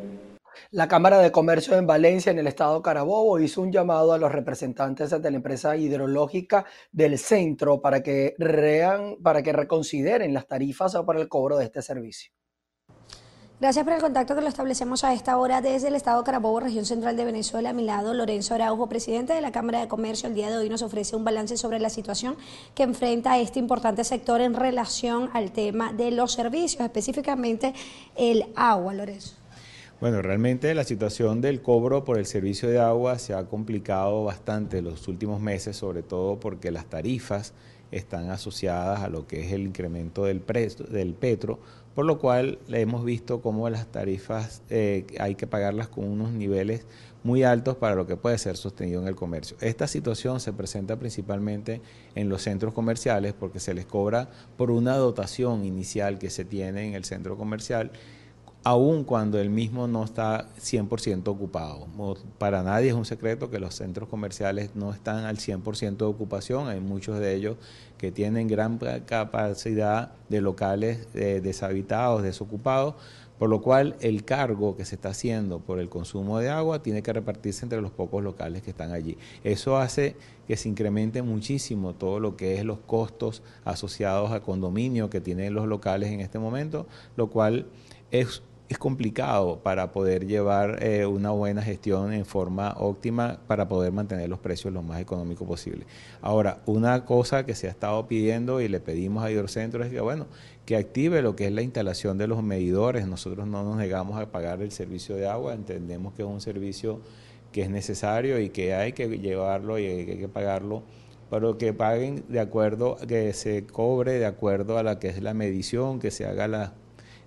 La 0.71 0.87
Cámara 0.87 1.19
de 1.19 1.31
Comercio 1.31 1.77
en 1.77 1.87
Valencia, 1.87 2.31
en 2.31 2.39
el 2.39 2.47
estado 2.47 2.81
Carabobo, 2.81 3.39
hizo 3.39 3.61
un 3.61 3.71
llamado 3.71 4.13
a 4.13 4.17
los 4.17 4.31
representantes 4.31 5.09
de 5.09 5.31
la 5.31 5.37
empresa 5.37 5.77
hidrológica 5.77 6.65
del 6.91 7.17
centro 7.17 7.81
para 7.81 8.01
que, 8.01 8.35
rean, 8.37 9.17
para 9.21 9.43
que 9.43 9.53
reconsideren 9.53 10.33
las 10.33 10.47
tarifas 10.47 10.97
para 11.05 11.21
el 11.21 11.27
cobro 11.27 11.57
de 11.57 11.65
este 11.65 11.81
servicio. 11.81 12.31
Gracias 13.59 13.83
por 13.85 13.93
el 13.93 14.01
contacto 14.01 14.35
que 14.35 14.41
lo 14.41 14.47
establecemos 14.49 15.03
a 15.03 15.15
esta 15.15 15.35
hora 15.35 15.61
desde 15.61 15.87
el 15.87 15.95
Estado 15.95 16.23
Carabobo, 16.23 16.59
región 16.59 16.85
central 16.85 17.17
de 17.17 17.25
Venezuela. 17.25 17.71
A 17.71 17.73
mi 17.73 17.83
lado, 17.83 18.13
Lorenzo 18.13 18.53
Araujo, 18.53 18.87
presidente 18.87 19.33
de 19.33 19.41
la 19.41 19.51
Cámara 19.51 19.79
de 19.79 19.87
Comercio. 19.87 20.29
El 20.29 20.35
día 20.35 20.51
de 20.51 20.57
hoy 20.57 20.69
nos 20.69 20.83
ofrece 20.83 21.15
un 21.15 21.23
balance 21.23 21.57
sobre 21.57 21.79
la 21.79 21.89
situación 21.89 22.35
que 22.75 22.83
enfrenta 22.83 23.39
este 23.39 23.57
importante 23.57 24.03
sector 24.03 24.41
en 24.41 24.53
relación 24.53 25.31
al 25.33 25.51
tema 25.53 25.91
de 25.91 26.11
los 26.11 26.33
servicios, 26.33 26.83
específicamente 26.83 27.73
el 28.15 28.45
agua, 28.55 28.93
Lorenzo. 28.93 29.33
Bueno, 29.99 30.21
realmente 30.21 30.75
la 30.75 30.83
situación 30.83 31.41
del 31.41 31.63
cobro 31.63 32.03
por 32.03 32.19
el 32.19 32.27
servicio 32.27 32.69
de 32.69 32.77
agua 32.77 33.17
se 33.17 33.33
ha 33.33 33.47
complicado 33.47 34.23
bastante 34.23 34.83
los 34.83 35.07
últimos 35.07 35.41
meses, 35.41 35.75
sobre 35.75 36.03
todo 36.03 36.39
porque 36.39 36.69
las 36.69 36.85
tarifas 36.85 37.55
están 37.89 38.29
asociadas 38.29 38.99
a 39.01 39.09
lo 39.09 39.25
que 39.25 39.47
es 39.47 39.51
el 39.51 39.61
incremento 39.61 40.25
del, 40.25 40.41
precio, 40.41 40.85
del 40.85 41.15
petro, 41.15 41.57
por 41.97 42.05
lo 42.05 42.19
cual 42.19 42.59
hemos 42.67 43.03
visto 43.03 43.41
cómo 43.41 43.67
las 43.71 43.87
tarifas 43.87 44.61
eh, 44.69 45.07
hay 45.19 45.33
que 45.33 45.47
pagarlas 45.47 45.87
con 45.87 46.03
unos 46.03 46.31
niveles 46.31 46.85
muy 47.23 47.41
altos 47.41 47.75
para 47.75 47.95
lo 47.95 48.05
que 48.05 48.15
puede 48.15 48.37
ser 48.37 48.55
sostenido 48.55 49.01
en 49.01 49.07
el 49.07 49.15
comercio. 49.15 49.57
Esta 49.61 49.87
situación 49.87 50.39
se 50.39 50.53
presenta 50.53 50.99
principalmente 50.99 51.81
en 52.13 52.29
los 52.29 52.43
centros 52.43 52.75
comerciales 52.75 53.33
porque 53.33 53.59
se 53.59 53.73
les 53.73 53.87
cobra 53.87 54.29
por 54.57 54.69
una 54.69 54.95
dotación 54.95 55.65
inicial 55.65 56.19
que 56.19 56.29
se 56.29 56.45
tiene 56.45 56.87
en 56.87 56.93
el 56.93 57.03
centro 57.03 57.35
comercial 57.35 57.89
aun 58.67 59.05
cuando 59.05 59.39
el 59.39 59.49
mismo 59.49 59.87
no 59.87 60.03
está 60.03 60.49
100% 60.59 61.29
ocupado. 61.29 61.87
Para 62.37 62.63
nadie 62.63 62.89
es 62.89 62.95
un 62.95 63.05
secreto 63.05 63.49
que 63.49 63.59
los 63.59 63.75
centros 63.75 64.09
comerciales 64.09 64.71
no 64.75 64.91
están 64.91 65.23
al 65.23 65.37
100% 65.37 65.95
de 65.95 66.03
ocupación, 66.03 66.67
hay 66.67 66.81
muchos 66.81 67.17
de 67.17 67.33
ellos 67.33 67.55
que 67.97 68.11
tienen 68.11 68.49
gran 68.49 68.77
capacidad 69.05 70.11
de 70.27 70.41
locales 70.41 71.07
eh, 71.13 71.39
deshabitados, 71.41 72.23
desocupados, 72.23 72.95
por 73.39 73.49
lo 73.49 73.61
cual 73.61 73.95
el 74.01 74.25
cargo 74.25 74.75
que 74.75 74.83
se 74.83 74.95
está 74.95 75.09
haciendo 75.09 75.59
por 75.59 75.79
el 75.79 75.87
consumo 75.87 76.39
de 76.39 76.49
agua 76.49 76.83
tiene 76.83 77.01
que 77.01 77.13
repartirse 77.13 77.63
entre 77.63 77.81
los 77.81 77.91
pocos 77.91 78.21
locales 78.21 78.63
que 78.63 78.71
están 78.71 78.91
allí. 78.91 79.17
Eso 79.45 79.77
hace 79.77 80.17
que 80.45 80.57
se 80.57 80.67
incremente 80.67 81.21
muchísimo 81.21 81.93
todo 81.93 82.19
lo 82.19 82.35
que 82.35 82.57
es 82.57 82.65
los 82.65 82.79
costos 82.79 83.43
asociados 83.63 84.31
a 84.31 84.41
condominio 84.41 85.09
que 85.09 85.21
tienen 85.21 85.53
los 85.53 85.67
locales 85.67 86.11
en 86.11 86.19
este 86.19 86.37
momento, 86.37 86.85
lo 87.15 87.29
cual 87.29 87.67
es 88.11 88.41
es 88.69 88.77
complicado 88.77 89.59
para 89.63 89.91
poder 89.91 90.27
llevar 90.27 90.83
eh, 90.83 91.05
una 91.05 91.31
buena 91.31 91.61
gestión 91.61 92.11
en 92.11 92.25
forma 92.25 92.75
óptima 92.77 93.39
para 93.47 93.69
poder 93.69 93.93
mantener 93.93 94.27
los 94.27 94.39
precios 94.39 94.73
lo 94.73 94.81
más 94.81 94.99
económico 94.99 95.45
posible. 95.45 95.85
Ahora, 96.21 96.59
una 96.65 97.05
cosa 97.05 97.45
que 97.45 97.55
se 97.55 97.67
ha 97.67 97.69
estado 97.69 98.07
pidiendo 98.07 98.59
y 98.59 98.67
le 98.67 98.79
pedimos 98.79 99.23
a 99.23 99.31
Hidrocentro 99.31 99.83
es 99.83 99.91
que, 99.91 100.01
bueno, 100.01 100.27
que 100.65 100.75
active 100.75 101.21
lo 101.21 101.35
que 101.35 101.45
es 101.45 101.51
la 101.53 101.61
instalación 101.61 102.17
de 102.17 102.27
los 102.27 102.43
medidores. 102.43 103.07
Nosotros 103.07 103.47
no 103.47 103.63
nos 103.63 103.77
negamos 103.77 104.19
a 104.19 104.31
pagar 104.31 104.61
el 104.61 104.71
servicio 104.71 105.15
de 105.15 105.27
agua, 105.27 105.53
entendemos 105.53 106.13
que 106.13 106.23
es 106.23 106.27
un 106.27 106.41
servicio 106.41 106.99
que 107.53 107.61
es 107.61 107.69
necesario 107.69 108.39
y 108.39 108.49
que 108.49 108.73
hay 108.73 108.91
que 108.91 109.07
llevarlo 109.17 109.79
y 109.79 109.85
hay 109.85 110.05
que 110.05 110.27
pagarlo 110.27 110.83
pero 111.29 111.57
que 111.57 111.73
paguen 111.73 112.23
de 112.29 112.39
acuerdo, 112.39 112.95
que 113.05 113.33
se 113.33 113.65
cobre 113.65 114.13
de 114.13 114.25
acuerdo 114.25 114.77
a 114.77 114.83
la 114.83 114.97
que 114.97 115.09
es 115.09 115.21
la 115.21 115.33
medición, 115.33 115.99
que 115.99 116.09
se 116.09 116.25
haga 116.25 116.47
la, 116.47 116.73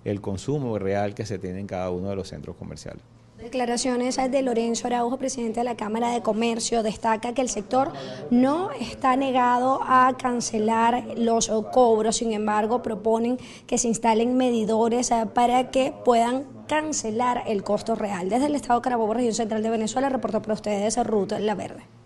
el 0.05 0.21
consumo 0.21 0.77
real 0.79 1.13
que 1.13 1.25
se 1.25 1.39
tiene 1.39 1.59
en 1.59 1.67
cada 1.67 1.91
uno 1.91 2.09
de 2.09 2.15
los 2.15 2.27
centros 2.29 2.55
comerciales. 2.55 3.01
Declaraciones 3.41 4.17
de 4.17 4.41
Lorenzo 4.43 4.85
Araujo, 4.85 5.17
presidente 5.17 5.61
de 5.61 5.63
la 5.63 5.75
Cámara 5.75 6.11
de 6.11 6.21
Comercio, 6.21 6.83
destaca 6.83 7.33
que 7.33 7.41
el 7.41 7.49
sector 7.49 7.91
no 8.29 8.69
está 8.71 9.15
negado 9.15 9.79
a 9.81 10.15
cancelar 10.15 11.17
los 11.17 11.49
cobros, 11.71 12.17
sin 12.17 12.33
embargo 12.33 12.83
proponen 12.83 13.39
que 13.65 13.79
se 13.79 13.87
instalen 13.87 14.37
medidores 14.37 15.09
eh, 15.09 15.25
para 15.33 15.71
que 15.71 15.91
puedan 16.05 16.45
cancelar 16.67 17.43
el 17.47 17.63
costo 17.63 17.95
real. 17.95 18.29
Desde 18.29 18.45
el 18.45 18.53
Estado 18.53 18.79
Carabobo, 18.81 19.15
región 19.15 19.33
central 19.33 19.63
de 19.63 19.71
Venezuela, 19.71 20.09
reportó 20.09 20.43
para 20.43 20.53
ustedes 20.53 21.03
Ruth 21.03 21.31
La 21.39 21.55
Verde. 21.55 22.00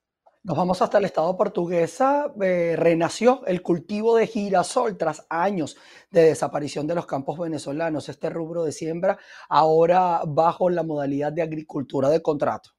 Nos 0.45 0.55
vamos 0.55 0.79
hasta 0.83 0.99
el 0.99 1.05
estado 1.05 1.35
portuguesa. 1.35 2.31
Eh, 2.39 2.75
renació 2.77 3.41
el 3.47 3.63
cultivo 3.63 4.15
de 4.15 4.27
girasol 4.27 4.95
tras 4.95 5.25
años 5.27 5.75
de 6.11 6.21
desaparición 6.21 6.85
de 6.85 6.93
los 6.93 7.07
campos 7.07 7.39
venezolanos. 7.39 8.09
Este 8.09 8.29
rubro 8.29 8.63
de 8.63 8.71
siembra 8.71 9.17
ahora 9.49 10.21
bajo 10.27 10.69
la 10.69 10.83
modalidad 10.83 11.33
de 11.33 11.41
agricultura 11.41 12.09
de 12.09 12.21
contrato. 12.21 12.69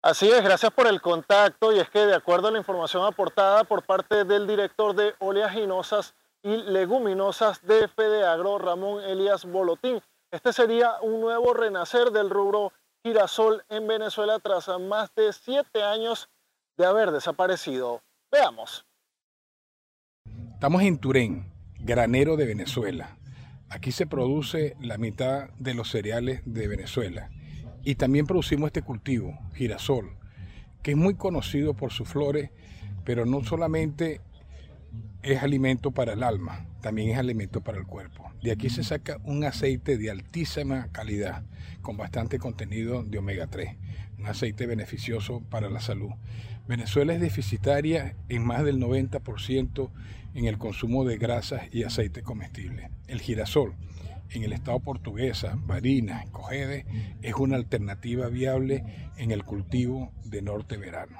Así 0.00 0.30
es, 0.30 0.42
gracias 0.42 0.72
por 0.72 0.86
el 0.86 1.02
contacto 1.02 1.74
y 1.74 1.78
es 1.78 1.90
que 1.90 2.06
de 2.06 2.14
acuerdo 2.14 2.48
a 2.48 2.50
la 2.50 2.58
información 2.58 3.04
aportada 3.04 3.64
por 3.64 3.84
parte 3.84 4.24
del 4.24 4.46
director 4.46 4.96
de 4.96 5.12
oleaginosas 5.18 6.14
y 6.42 6.56
leguminosas 6.56 7.60
de 7.66 7.86
Fedeagro, 7.86 8.56
Ramón 8.56 9.04
Elías 9.04 9.44
Bolotín, 9.44 10.00
este 10.30 10.54
sería 10.54 10.94
un 11.02 11.20
nuevo 11.20 11.52
renacer 11.52 12.12
del 12.12 12.30
rubro 12.30 12.72
girasol 13.04 13.62
en 13.68 13.86
Venezuela 13.86 14.38
tras 14.38 14.68
más 14.80 15.14
de 15.14 15.34
siete 15.34 15.82
años 15.82 16.30
de 16.82 16.88
haber 16.88 17.12
desaparecido. 17.12 18.02
Veamos. 18.32 18.84
Estamos 20.54 20.82
en 20.82 20.98
Turén, 20.98 21.52
granero 21.78 22.36
de 22.36 22.44
Venezuela. 22.44 23.18
Aquí 23.68 23.92
se 23.92 24.04
produce 24.04 24.76
la 24.80 24.98
mitad 24.98 25.50
de 25.58 25.74
los 25.74 25.88
cereales 25.88 26.42
de 26.44 26.66
Venezuela. 26.66 27.30
Y 27.84 27.94
también 27.94 28.26
producimos 28.26 28.66
este 28.66 28.82
cultivo, 28.82 29.38
girasol, 29.54 30.16
que 30.82 30.90
es 30.90 30.96
muy 30.96 31.14
conocido 31.14 31.74
por 31.74 31.92
sus 31.92 32.08
flores, 32.08 32.50
pero 33.04 33.26
no 33.26 33.44
solamente 33.44 34.20
es 35.22 35.40
alimento 35.40 35.92
para 35.92 36.14
el 36.14 36.24
alma, 36.24 36.66
también 36.80 37.10
es 37.10 37.18
alimento 37.18 37.60
para 37.60 37.78
el 37.78 37.86
cuerpo. 37.86 38.28
De 38.42 38.50
aquí 38.50 38.70
se 38.70 38.82
saca 38.82 39.18
un 39.22 39.44
aceite 39.44 39.98
de 39.98 40.10
altísima 40.10 40.88
calidad, 40.90 41.44
con 41.80 41.96
bastante 41.96 42.40
contenido 42.40 43.04
de 43.04 43.18
omega 43.18 43.46
3, 43.46 43.76
un 44.18 44.26
aceite 44.26 44.66
beneficioso 44.66 45.42
para 45.48 45.70
la 45.70 45.80
salud. 45.80 46.10
Venezuela 46.66 47.12
es 47.14 47.20
deficitaria 47.20 48.16
en 48.28 48.46
más 48.46 48.64
del 48.64 48.78
90% 48.78 49.90
en 50.34 50.44
el 50.46 50.58
consumo 50.58 51.04
de 51.04 51.18
grasas 51.18 51.62
y 51.72 51.84
aceite 51.84 52.22
comestible. 52.22 52.90
El 53.08 53.20
girasol 53.20 53.74
en 54.30 54.44
el 54.44 54.52
estado 54.52 54.80
portuguesa, 54.80 55.54
Barinas, 55.56 56.28
Cogede, 56.30 56.86
es 57.22 57.34
una 57.34 57.56
alternativa 57.56 58.28
viable 58.28 59.10
en 59.16 59.30
el 59.30 59.44
cultivo 59.44 60.10
de 60.24 60.42
norte 60.42 60.76
verano. 60.76 61.18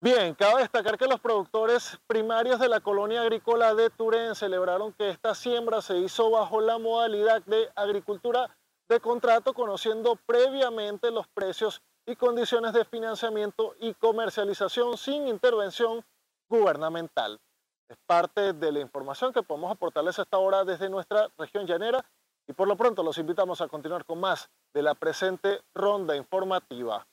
Bien, 0.00 0.34
cabe 0.34 0.60
destacar 0.60 0.98
que 0.98 1.06
los 1.06 1.20
productores 1.20 1.98
primarios 2.06 2.60
de 2.60 2.68
la 2.68 2.80
colonia 2.80 3.22
agrícola 3.22 3.74
de 3.74 3.90
Turén 3.90 4.34
celebraron 4.34 4.92
que 4.92 5.10
esta 5.10 5.34
siembra 5.34 5.82
se 5.82 5.98
hizo 5.98 6.30
bajo 6.30 6.60
la 6.60 6.78
modalidad 6.78 7.42
de 7.44 7.68
agricultura 7.74 8.56
de 8.88 9.00
contrato, 9.00 9.52
conociendo 9.52 10.16
previamente 10.26 11.10
los 11.10 11.26
precios 11.28 11.82
y 12.06 12.16
condiciones 12.16 12.72
de 12.72 12.84
financiamiento 12.84 13.74
y 13.80 13.94
comercialización 13.94 14.96
sin 14.96 15.26
intervención 15.26 16.04
gubernamental. 16.48 17.40
Es 17.88 17.96
parte 18.06 18.52
de 18.52 18.72
la 18.72 18.80
información 18.80 19.32
que 19.32 19.42
podemos 19.42 19.70
aportarles 19.72 20.18
a 20.18 20.22
esta 20.22 20.38
hora 20.38 20.64
desde 20.64 20.88
nuestra 20.88 21.28
región 21.36 21.66
llanera 21.66 22.04
y 22.48 22.52
por 22.52 22.68
lo 22.68 22.76
pronto 22.76 23.02
los 23.02 23.18
invitamos 23.18 23.60
a 23.60 23.68
continuar 23.68 24.04
con 24.04 24.20
más 24.20 24.48
de 24.72 24.82
la 24.82 24.94
presente 24.94 25.60
ronda 25.74 26.16
informativa. 26.16 27.06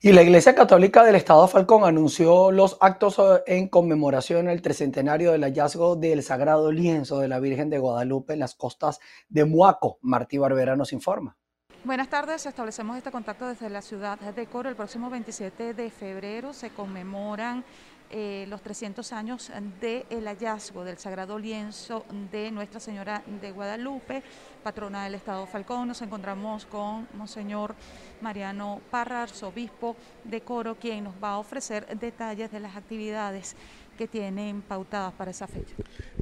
Y 0.00 0.12
la 0.12 0.22
Iglesia 0.22 0.54
Católica 0.54 1.04
del 1.04 1.14
Estado 1.14 1.46
Falcón 1.46 1.84
anunció 1.84 2.50
los 2.50 2.78
actos 2.80 3.18
eh, 3.18 3.42
en 3.46 3.68
conmemoración 3.68 4.48
al 4.48 4.62
tricentenario 4.62 5.32
del 5.32 5.44
hallazgo 5.44 5.96
del 5.96 6.22
sagrado 6.22 6.72
lienzo 6.72 7.18
de 7.18 7.28
la 7.28 7.40
Virgen 7.40 7.68
de 7.70 7.78
Guadalupe 7.78 8.32
en 8.32 8.40
las 8.40 8.54
costas 8.54 9.00
de 9.28 9.44
Muaco. 9.44 9.98
Martí 10.00 10.38
Barbera 10.38 10.76
nos 10.76 10.92
informa. 10.92 11.36
Buenas 11.84 12.08
tardes, 12.08 12.46
establecemos 12.46 12.96
este 12.96 13.10
contacto 13.10 13.46
desde 13.46 13.68
la 13.68 13.82
ciudad 13.82 14.18
de 14.18 14.46
Coro. 14.46 14.70
El 14.70 14.74
próximo 14.74 15.10
27 15.10 15.74
de 15.74 15.90
febrero 15.90 16.54
se 16.54 16.70
conmemoran 16.70 17.62
eh, 18.10 18.46
los 18.48 18.62
300 18.62 19.12
años 19.12 19.52
del 19.82 20.24
hallazgo 20.24 20.82
del 20.82 20.96
sagrado 20.96 21.38
lienzo 21.38 22.06
de 22.32 22.50
Nuestra 22.50 22.80
Señora 22.80 23.22
de 23.38 23.52
Guadalupe, 23.52 24.22
patrona 24.62 25.04
del 25.04 25.16
Estado 25.16 25.46
Falcón. 25.46 25.86
Nos 25.86 26.00
encontramos 26.00 26.64
con 26.64 27.06
Monseñor 27.18 27.74
Mariano 28.22 28.80
Parra, 28.90 29.24
arzobispo 29.24 29.94
de 30.24 30.40
Coro, 30.40 30.76
quien 30.76 31.04
nos 31.04 31.14
va 31.22 31.32
a 31.32 31.38
ofrecer 31.38 31.86
detalles 31.98 32.50
de 32.50 32.60
las 32.60 32.76
actividades 32.76 33.56
que 33.98 34.08
tienen 34.08 34.62
pautadas 34.62 35.12
para 35.12 35.32
esa 35.32 35.46
fecha. 35.46 35.74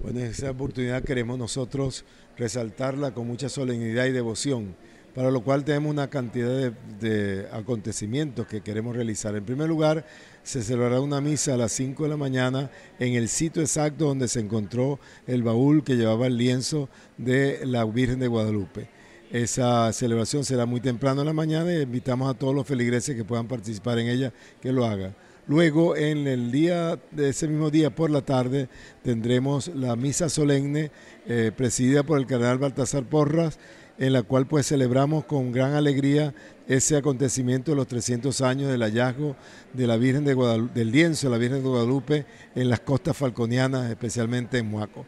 Bueno, 0.03 0.19
en 0.19 0.27
esa 0.27 0.51
oportunidad 0.51 1.05
queremos 1.05 1.39
nosotros 1.39 2.05
resaltarla 2.37 3.15
con 3.15 3.29
mucha 3.29 3.49
solemnidad 3.49 4.07
y 4.07 4.11
devoción 4.11 4.75
para 5.15 5.31
lo 5.31 5.43
cual 5.43 5.65
tenemos 5.65 5.91
una 5.91 6.09
cantidad 6.09 6.73
de, 7.01 7.47
acontecimientos 7.53 8.47
que 8.47 8.63
queremos 8.63 8.97
realizar. 8.97 9.35
En 9.37 9.45
primer 9.45 9.69
lugar, 9.69 10.07
se 10.43 10.63
celebrará 10.63 11.01
una 11.01 11.21
misa 11.21 11.55
a 11.55 11.57
las 11.57 11.73
5 11.73 12.05
de 12.05 12.09
la 12.09 12.17
mañana 12.17 12.71
en 12.99 13.15
el 13.15 13.29
sitio 13.29 13.63
exacto 13.63 14.07
donde 14.07 14.29
se 14.29 14.41
encontró 14.41 14.99
el 15.27 15.43
baúl 15.43 15.85
que 15.85 15.97
llevaba 15.97 16.27
el 16.27 16.37
lienzo 16.37 16.89
de 17.19 17.61
la 17.65 17.85
Virgen 17.85 18.21
de 18.21 18.29
Guadalupe. 18.29 18.89
Esa 19.31 19.93
celebración 19.93 20.45
será 20.45 20.67
muy 20.67 20.81
temprano 20.81 21.23
en 21.23 21.27
la 21.27 21.33
mañana 21.33 21.73
y 21.73 21.83
invitamos 21.83 22.31
a 22.31 22.39
todos 22.39 22.55
los 22.55 22.67
feligreses 22.67 23.17
que 23.17 23.25
puedan 23.25 23.49
participar 23.49 23.99
en 23.99 24.09
ella 24.09 24.33
que 24.61 24.73
lo 24.73 24.85
hagan. 24.87 25.15
Luego, 25.49 25.97
en 25.97 26.29
el 26.29 26.53
día 26.53 27.01
de 27.11 27.31
ese 27.31 27.49
mismo 27.49 27.71
día 27.71 27.91
por 27.91 28.11
la 28.11 28.21
tarde, 28.21 28.69
tendremos 29.03 29.69
la 29.75 29.97
misa 29.97 30.29
solemne 30.29 30.93
eh, 31.27 31.51
presidida 31.57 32.05
por 32.05 32.19
el 32.19 32.27
cardenal 32.27 32.59
Baltasar 32.59 33.05
Porras 33.05 33.59
en 34.03 34.13
la 34.13 34.25
cual 34.25 34.49
pues 34.49 34.67
celebramos 34.67 35.27
con 35.27 35.53
gran 35.53 35.75
alegría 35.75 36.35
ese 36.67 36.97
acontecimiento 36.97 37.71
de 37.71 37.77
los 37.77 37.87
300 37.87 38.41
años 38.41 38.69
del 38.69 38.83
hallazgo 38.83 39.37
de 39.73 39.87
la 39.87 39.97
Virgen 39.97 40.25
de 40.25 40.35
Guadalupe, 40.35 40.75
del 40.75 40.91
lienzo 40.91 41.29
de 41.29 41.31
la 41.31 41.39
Virgen 41.39 41.63
de 41.63 41.69
Guadalupe 41.69 42.27
en 42.57 42.69
las 42.69 42.81
costas 42.81 43.17
falconianas, 43.17 43.89
especialmente 43.89 44.59
en 44.59 44.67
Muaco. 44.67 45.07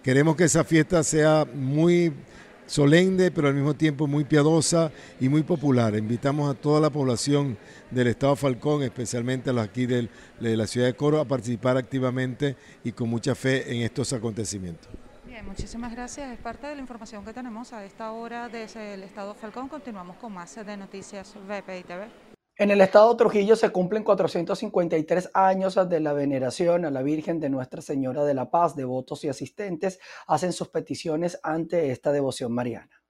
Queremos 0.00 0.36
que 0.36 0.44
esa 0.44 0.62
fiesta 0.62 1.02
sea 1.02 1.44
muy 1.44 2.12
solemne, 2.68 3.32
pero 3.32 3.48
al 3.48 3.54
mismo 3.54 3.74
tiempo 3.74 4.06
muy 4.06 4.22
piadosa 4.22 4.92
y 5.18 5.28
muy 5.28 5.42
popular. 5.42 5.96
Invitamos 5.96 6.48
a 6.48 6.54
toda 6.56 6.80
la 6.80 6.90
población 6.90 7.58
del 7.90 8.06
Estado 8.06 8.36
Falcón, 8.36 8.84
especialmente 8.84 9.50
a 9.50 9.54
los 9.54 9.64
aquí 9.64 9.86
de 9.86 10.08
la 10.38 10.68
ciudad 10.68 10.86
de 10.86 10.94
Coro, 10.94 11.18
a 11.18 11.24
participar 11.24 11.76
activamente 11.76 12.54
y 12.84 12.92
con 12.92 13.08
mucha 13.08 13.34
fe 13.34 13.74
en 13.74 13.82
estos 13.82 14.12
acontecimientos 14.12 15.05
muchísimas 15.42 15.92
gracias. 15.92 16.32
Es 16.32 16.38
parte 16.38 16.66
de 16.66 16.74
la 16.74 16.80
información 16.80 17.24
que 17.24 17.32
tenemos 17.32 17.72
a 17.72 17.84
esta 17.84 18.12
hora 18.12 18.48
desde 18.48 18.94
el 18.94 19.02
Estado 19.02 19.34
Falcón. 19.34 19.68
Continuamos 19.68 20.16
con 20.16 20.32
más 20.32 20.54
de 20.54 20.76
Noticias 20.76 21.34
VPI 21.34 21.82
TV. 21.84 22.06
En 22.58 22.70
el 22.70 22.80
estado 22.80 23.14
Trujillo 23.16 23.54
se 23.54 23.68
cumplen 23.68 24.02
453 24.02 25.30
años 25.34 25.74
de 25.74 26.00
la 26.00 26.14
veneración 26.14 26.86
a 26.86 26.90
la 26.90 27.02
Virgen 27.02 27.38
de 27.38 27.50
Nuestra 27.50 27.82
Señora 27.82 28.24
de 28.24 28.32
la 28.32 28.50
Paz. 28.50 28.74
Devotos 28.74 29.24
y 29.24 29.28
asistentes 29.28 30.00
hacen 30.26 30.54
sus 30.54 30.68
peticiones 30.68 31.38
ante 31.42 31.90
esta 31.90 32.12
devoción 32.12 32.52
mariana. 32.52 33.02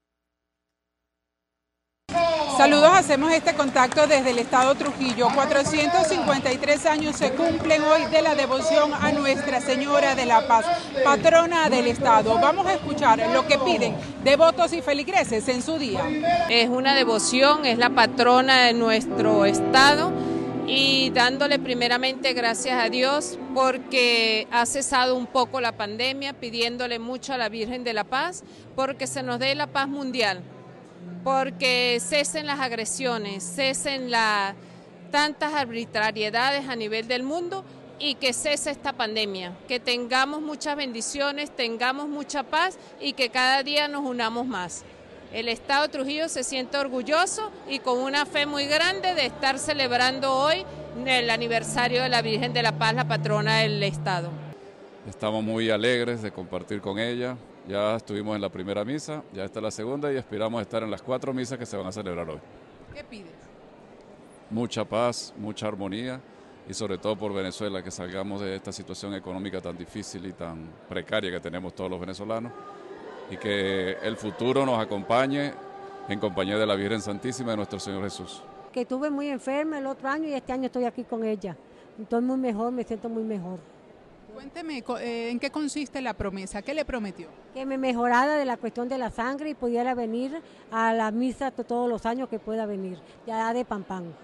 Saludos, 2.57 2.91
hacemos 2.95 3.33
este 3.33 3.53
contacto 3.53 4.07
desde 4.07 4.31
el 4.31 4.39
estado 4.39 4.75
Trujillo. 4.75 5.29
453 5.35 6.87
años 6.87 7.17
se 7.17 7.33
cumplen 7.33 7.83
hoy 7.83 8.07
de 8.07 8.23
la 8.23 8.35
devoción 8.35 8.95
a 8.95 9.13
Nuestra 9.13 9.61
Señora 9.61 10.15
de 10.15 10.25
la 10.25 10.49
Paz, 10.49 10.65
patrona 11.05 11.69
del 11.69 11.87
estado. 11.87 12.39
Vamos 12.41 12.67
a 12.67 12.73
escuchar 12.73 13.19
lo 13.35 13.47
que 13.47 13.59
piden 13.59 13.95
devotos 14.25 14.73
y 14.73 14.81
feligreses 14.81 15.47
en 15.49 15.61
su 15.61 15.79
día. 15.79 16.03
Es 16.49 16.71
una 16.71 16.95
devoción, 16.95 17.67
es 17.67 17.77
la 17.77 17.91
patrona 17.91 18.63
de 18.63 18.73
nuestro 18.73 19.45
estado 19.45 20.11
y 20.67 21.11
dándole 21.11 21.59
primeramente 21.59 22.33
gracias 22.33 22.83
a 22.83 22.89
Dios 22.89 23.39
porque 23.55 24.49
ha 24.51 24.65
cesado 24.65 25.15
un 25.15 25.27
poco 25.27 25.61
la 25.61 25.73
pandemia, 25.73 26.33
pidiéndole 26.33 26.99
mucho 26.99 27.35
a 27.35 27.39
la 27.39 27.51
Virgen 27.51 27.85
de 27.85 27.93
la 27.93 28.05
Paz 28.05 28.45
porque 28.75 29.07
se 29.07 29.23
nos 29.23 29.39
dé 29.39 29.55
la 29.55 29.67
paz 29.67 29.89
mundial, 29.89 30.43
porque 31.25 31.99
cesen 32.01 32.47
las 32.47 32.61
agresiones, 32.61 33.43
cesen 33.43 34.11
la, 34.11 34.55
tantas 35.11 35.55
arbitrariedades 35.55 36.69
a 36.69 36.77
nivel 36.77 37.09
del 37.09 37.23
mundo 37.23 37.65
y 37.99 38.17
que 38.17 38.33
cese 38.33 38.71
esta 38.71 38.93
pandemia, 38.93 39.57
que 39.69 39.81
tengamos 39.81 40.43
muchas 40.43 40.77
bendiciones, 40.77 41.51
tengamos 41.51 42.09
mucha 42.09 42.43
paz 42.43 42.79
y 43.01 43.15
que 43.15 43.31
cada 43.31 43.63
día 43.63 43.89
nos 43.89 44.05
unamos 44.05 44.47
más. 44.47 44.85
El 45.33 45.49
Estado 45.49 45.89
Trujillo 45.89 46.29
se 46.29 46.45
siente 46.45 46.79
orgulloso 46.79 47.51
y 47.69 47.81
con 47.81 47.99
una 47.99 48.27
fe 48.27 48.47
muy 48.47 48.67
grande 48.67 49.15
de 49.15 49.27
estar 49.27 49.59
celebrando 49.59 50.33
hoy 50.33 50.65
el 51.05 51.31
aniversario 51.31 52.03
de 52.03 52.09
la 52.09 52.23
Virgen 52.23 52.53
de 52.53 52.63
la 52.63 52.79
Paz, 52.79 52.95
la 52.95 53.09
patrona 53.09 53.59
del 53.59 53.83
Estado. 53.83 54.31
Estamos 55.09 55.43
muy 55.43 55.71
alegres 55.71 56.23
de 56.23 56.31
compartir 56.31 56.81
con 56.81 56.99
ella. 56.99 57.37
Ya 57.69 57.97
estuvimos 57.97 58.37
en 58.37 58.43
la 58.43 58.49
primera 58.49 58.85
misa, 58.85 59.25
ya 59.33 59.45
está 59.45 59.61
la 59.61 59.73
segunda 59.73 60.13
y 60.13 60.17
esperamos 60.17 60.63
estar 60.63 60.85
en 60.85 60.91
las 60.91 61.03
cuatro 61.03 61.35
misas 61.35 61.59
que 61.59 61.67
se 61.67 61.77
van 61.77 61.87
a 61.87 61.93
celebrar 61.93 62.31
hoy. 62.31 62.39
¿Qué 62.95 63.03
pides? 63.03 63.33
Mucha 64.51 64.85
paz, 64.85 65.35
mucha 65.37 65.67
armonía 65.67 66.21
y 66.69 66.75
sobre 66.75 66.99
todo 66.99 67.17
por 67.17 67.33
Venezuela, 67.35 67.83
que 67.83 67.91
salgamos 67.91 68.41
de 68.41 68.55
esta 68.55 68.71
situación 68.71 69.15
económica 69.15 69.61
tan 69.61 69.77
difícil 69.77 70.27
y 70.27 70.33
tan 70.33 70.69
precaria 70.89 71.31
que 71.31 71.41
tenemos 71.41 71.75
todos 71.75 71.91
los 71.91 71.99
venezolanos 71.99 72.53
y 73.31 73.37
que 73.37 73.97
el 74.03 74.17
futuro 74.17 74.65
nos 74.65 74.79
acompañe 74.79 75.53
en 76.09 76.21
compañía 76.21 76.57
de 76.59 76.67
la 76.67 76.77
Virgen 76.77 77.01
Santísima 77.01 77.51
de 77.51 77.57
nuestro 77.57 77.81
Señor 77.81 78.05
Jesús. 78.05 78.43
Que 78.73 78.83
estuve 78.83 79.11
muy 79.11 79.29
enferma 79.29 79.79
el 79.79 79.87
otro 79.87 80.09
año 80.09 80.29
y 80.29 80.35
este 80.35 80.53
año 80.53 80.67
estoy 80.67 80.85
aquí 80.85 81.03
con 81.03 81.25
ella. 81.25 81.57
Estoy 82.01 82.21
muy 82.21 82.37
mejor, 82.37 82.71
me 82.71 82.85
siento 82.85 83.09
muy 83.09 83.25
mejor. 83.25 83.59
Cuénteme, 84.37 84.85
eh, 85.01 85.31
¿en 85.31 85.39
qué 85.39 85.51
consiste 85.51 86.03
la 86.03 86.13
promesa? 86.13 86.61
¿Qué 86.61 86.75
le 86.75 86.85
prometió? 86.85 87.27
Que 87.55 87.65
me 87.65 87.79
mejorara 87.79 88.37
de 88.37 88.45
la 88.45 88.59
cuestión 88.59 88.87
de 88.87 88.99
la 88.99 89.11
sangre 89.11 89.49
y 89.49 89.55
pudiera 89.55 89.95
venir 89.95 90.43
a 90.71 90.93
la 90.93 91.11
misa 91.11 91.51
todos 91.53 91.89
los 91.89 92.05
años 92.05 92.29
que 92.29 92.39
pueda 92.39 92.67
venir, 92.67 92.99
ya 93.27 93.55
de 93.55 93.65
Pampán. 93.65 94.15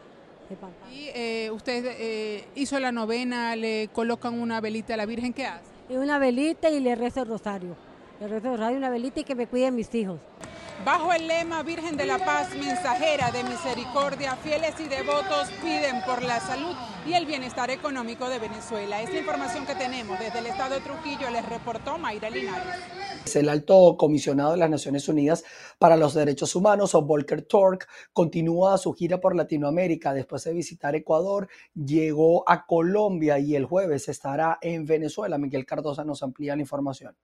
Y 0.93 1.09
eh, 1.15 1.51
usted 1.51 1.87
eh, 1.99 2.45
hizo 2.55 2.79
la 2.79 2.93
novena, 2.93 3.57
le 3.57 3.89
colocan 3.91 4.39
una 4.39 4.61
velita 4.61 4.93
a 4.93 4.97
la 4.99 5.07
Virgen, 5.07 5.33
¿qué 5.33 5.47
hace? 5.47 5.73
una 5.89 6.19
velita 6.19 6.69
y 6.69 6.81
le 6.81 6.95
rezo 6.95 7.23
el 7.23 7.29
rosario. 7.29 7.75
Le 8.23 8.29
rezo 8.29 8.53
el 8.53 8.57
rosario, 8.57 8.79
una 8.79 8.89
velita 8.89 9.19
y 9.19 9.25
que 9.25 9.35
me 9.35 9.49
cuiden 9.49 9.75
mis 9.75 9.93
hijos. 9.97 10.21
Bajo 10.85 11.13
el 11.13 11.27
lema 11.27 11.65
Virgen 11.65 11.97
de 11.97 12.07
la 12.07 12.19
Paz, 12.25 12.55
mensajera 12.55 13.33
de 13.33 13.43
misericordia, 13.43 14.37
fieles 14.37 14.79
y 14.79 14.85
devotos 14.85 15.51
piden 15.61 16.01
por 16.07 16.23
la 16.23 16.39
salud 16.39 16.73
y 17.05 17.15
el 17.15 17.27
bienestar 17.27 17.71
económico 17.71 18.29
de 18.29 18.39
Venezuela. 18.39 19.03
Es 19.03 19.13
la 19.13 19.19
información 19.19 19.67
que 19.67 19.75
tenemos 19.75 20.21
desde 20.21 20.39
el 20.39 20.47
estado 20.47 20.75
de 20.75 20.81
Trujillo, 20.83 21.31
les 21.31 21.49
reportó 21.49 21.99
Mayra 21.99 22.31
Linares. 22.31 22.77
El 23.35 23.49
alto 23.49 23.97
comisionado 23.99 24.53
de 24.53 24.59
las 24.59 24.71
Naciones 24.71 25.09
Unidas 25.09 25.43
para 25.81 25.97
los 25.97 26.15
Derechos 26.15 26.55
Humanos, 26.55 26.95
o 26.95 27.03
Volker 27.03 27.43
Turk, 27.43 27.89
continúa 28.13 28.79
su 28.79 28.93
gira 28.93 29.19
por 29.19 29.35
Latinoamérica. 29.35 30.15
Después 30.15 30.45
de 30.45 30.53
visitar 30.53 30.95
Ecuador, 30.95 31.49
llegó 31.75 32.49
a 32.49 32.67
Colombia 32.67 33.41
y 33.41 33.57
el 33.57 33.65
jueves 33.65 34.09
estará 34.09 34.59
en 34.61 34.87
Venezuela. 34.87 35.39
Miguel 35.39 35.67
Cardosa 35.67 36.05
nos 36.05 36.23
amplía 36.23 36.55
la 36.55 36.63
información. 36.63 37.17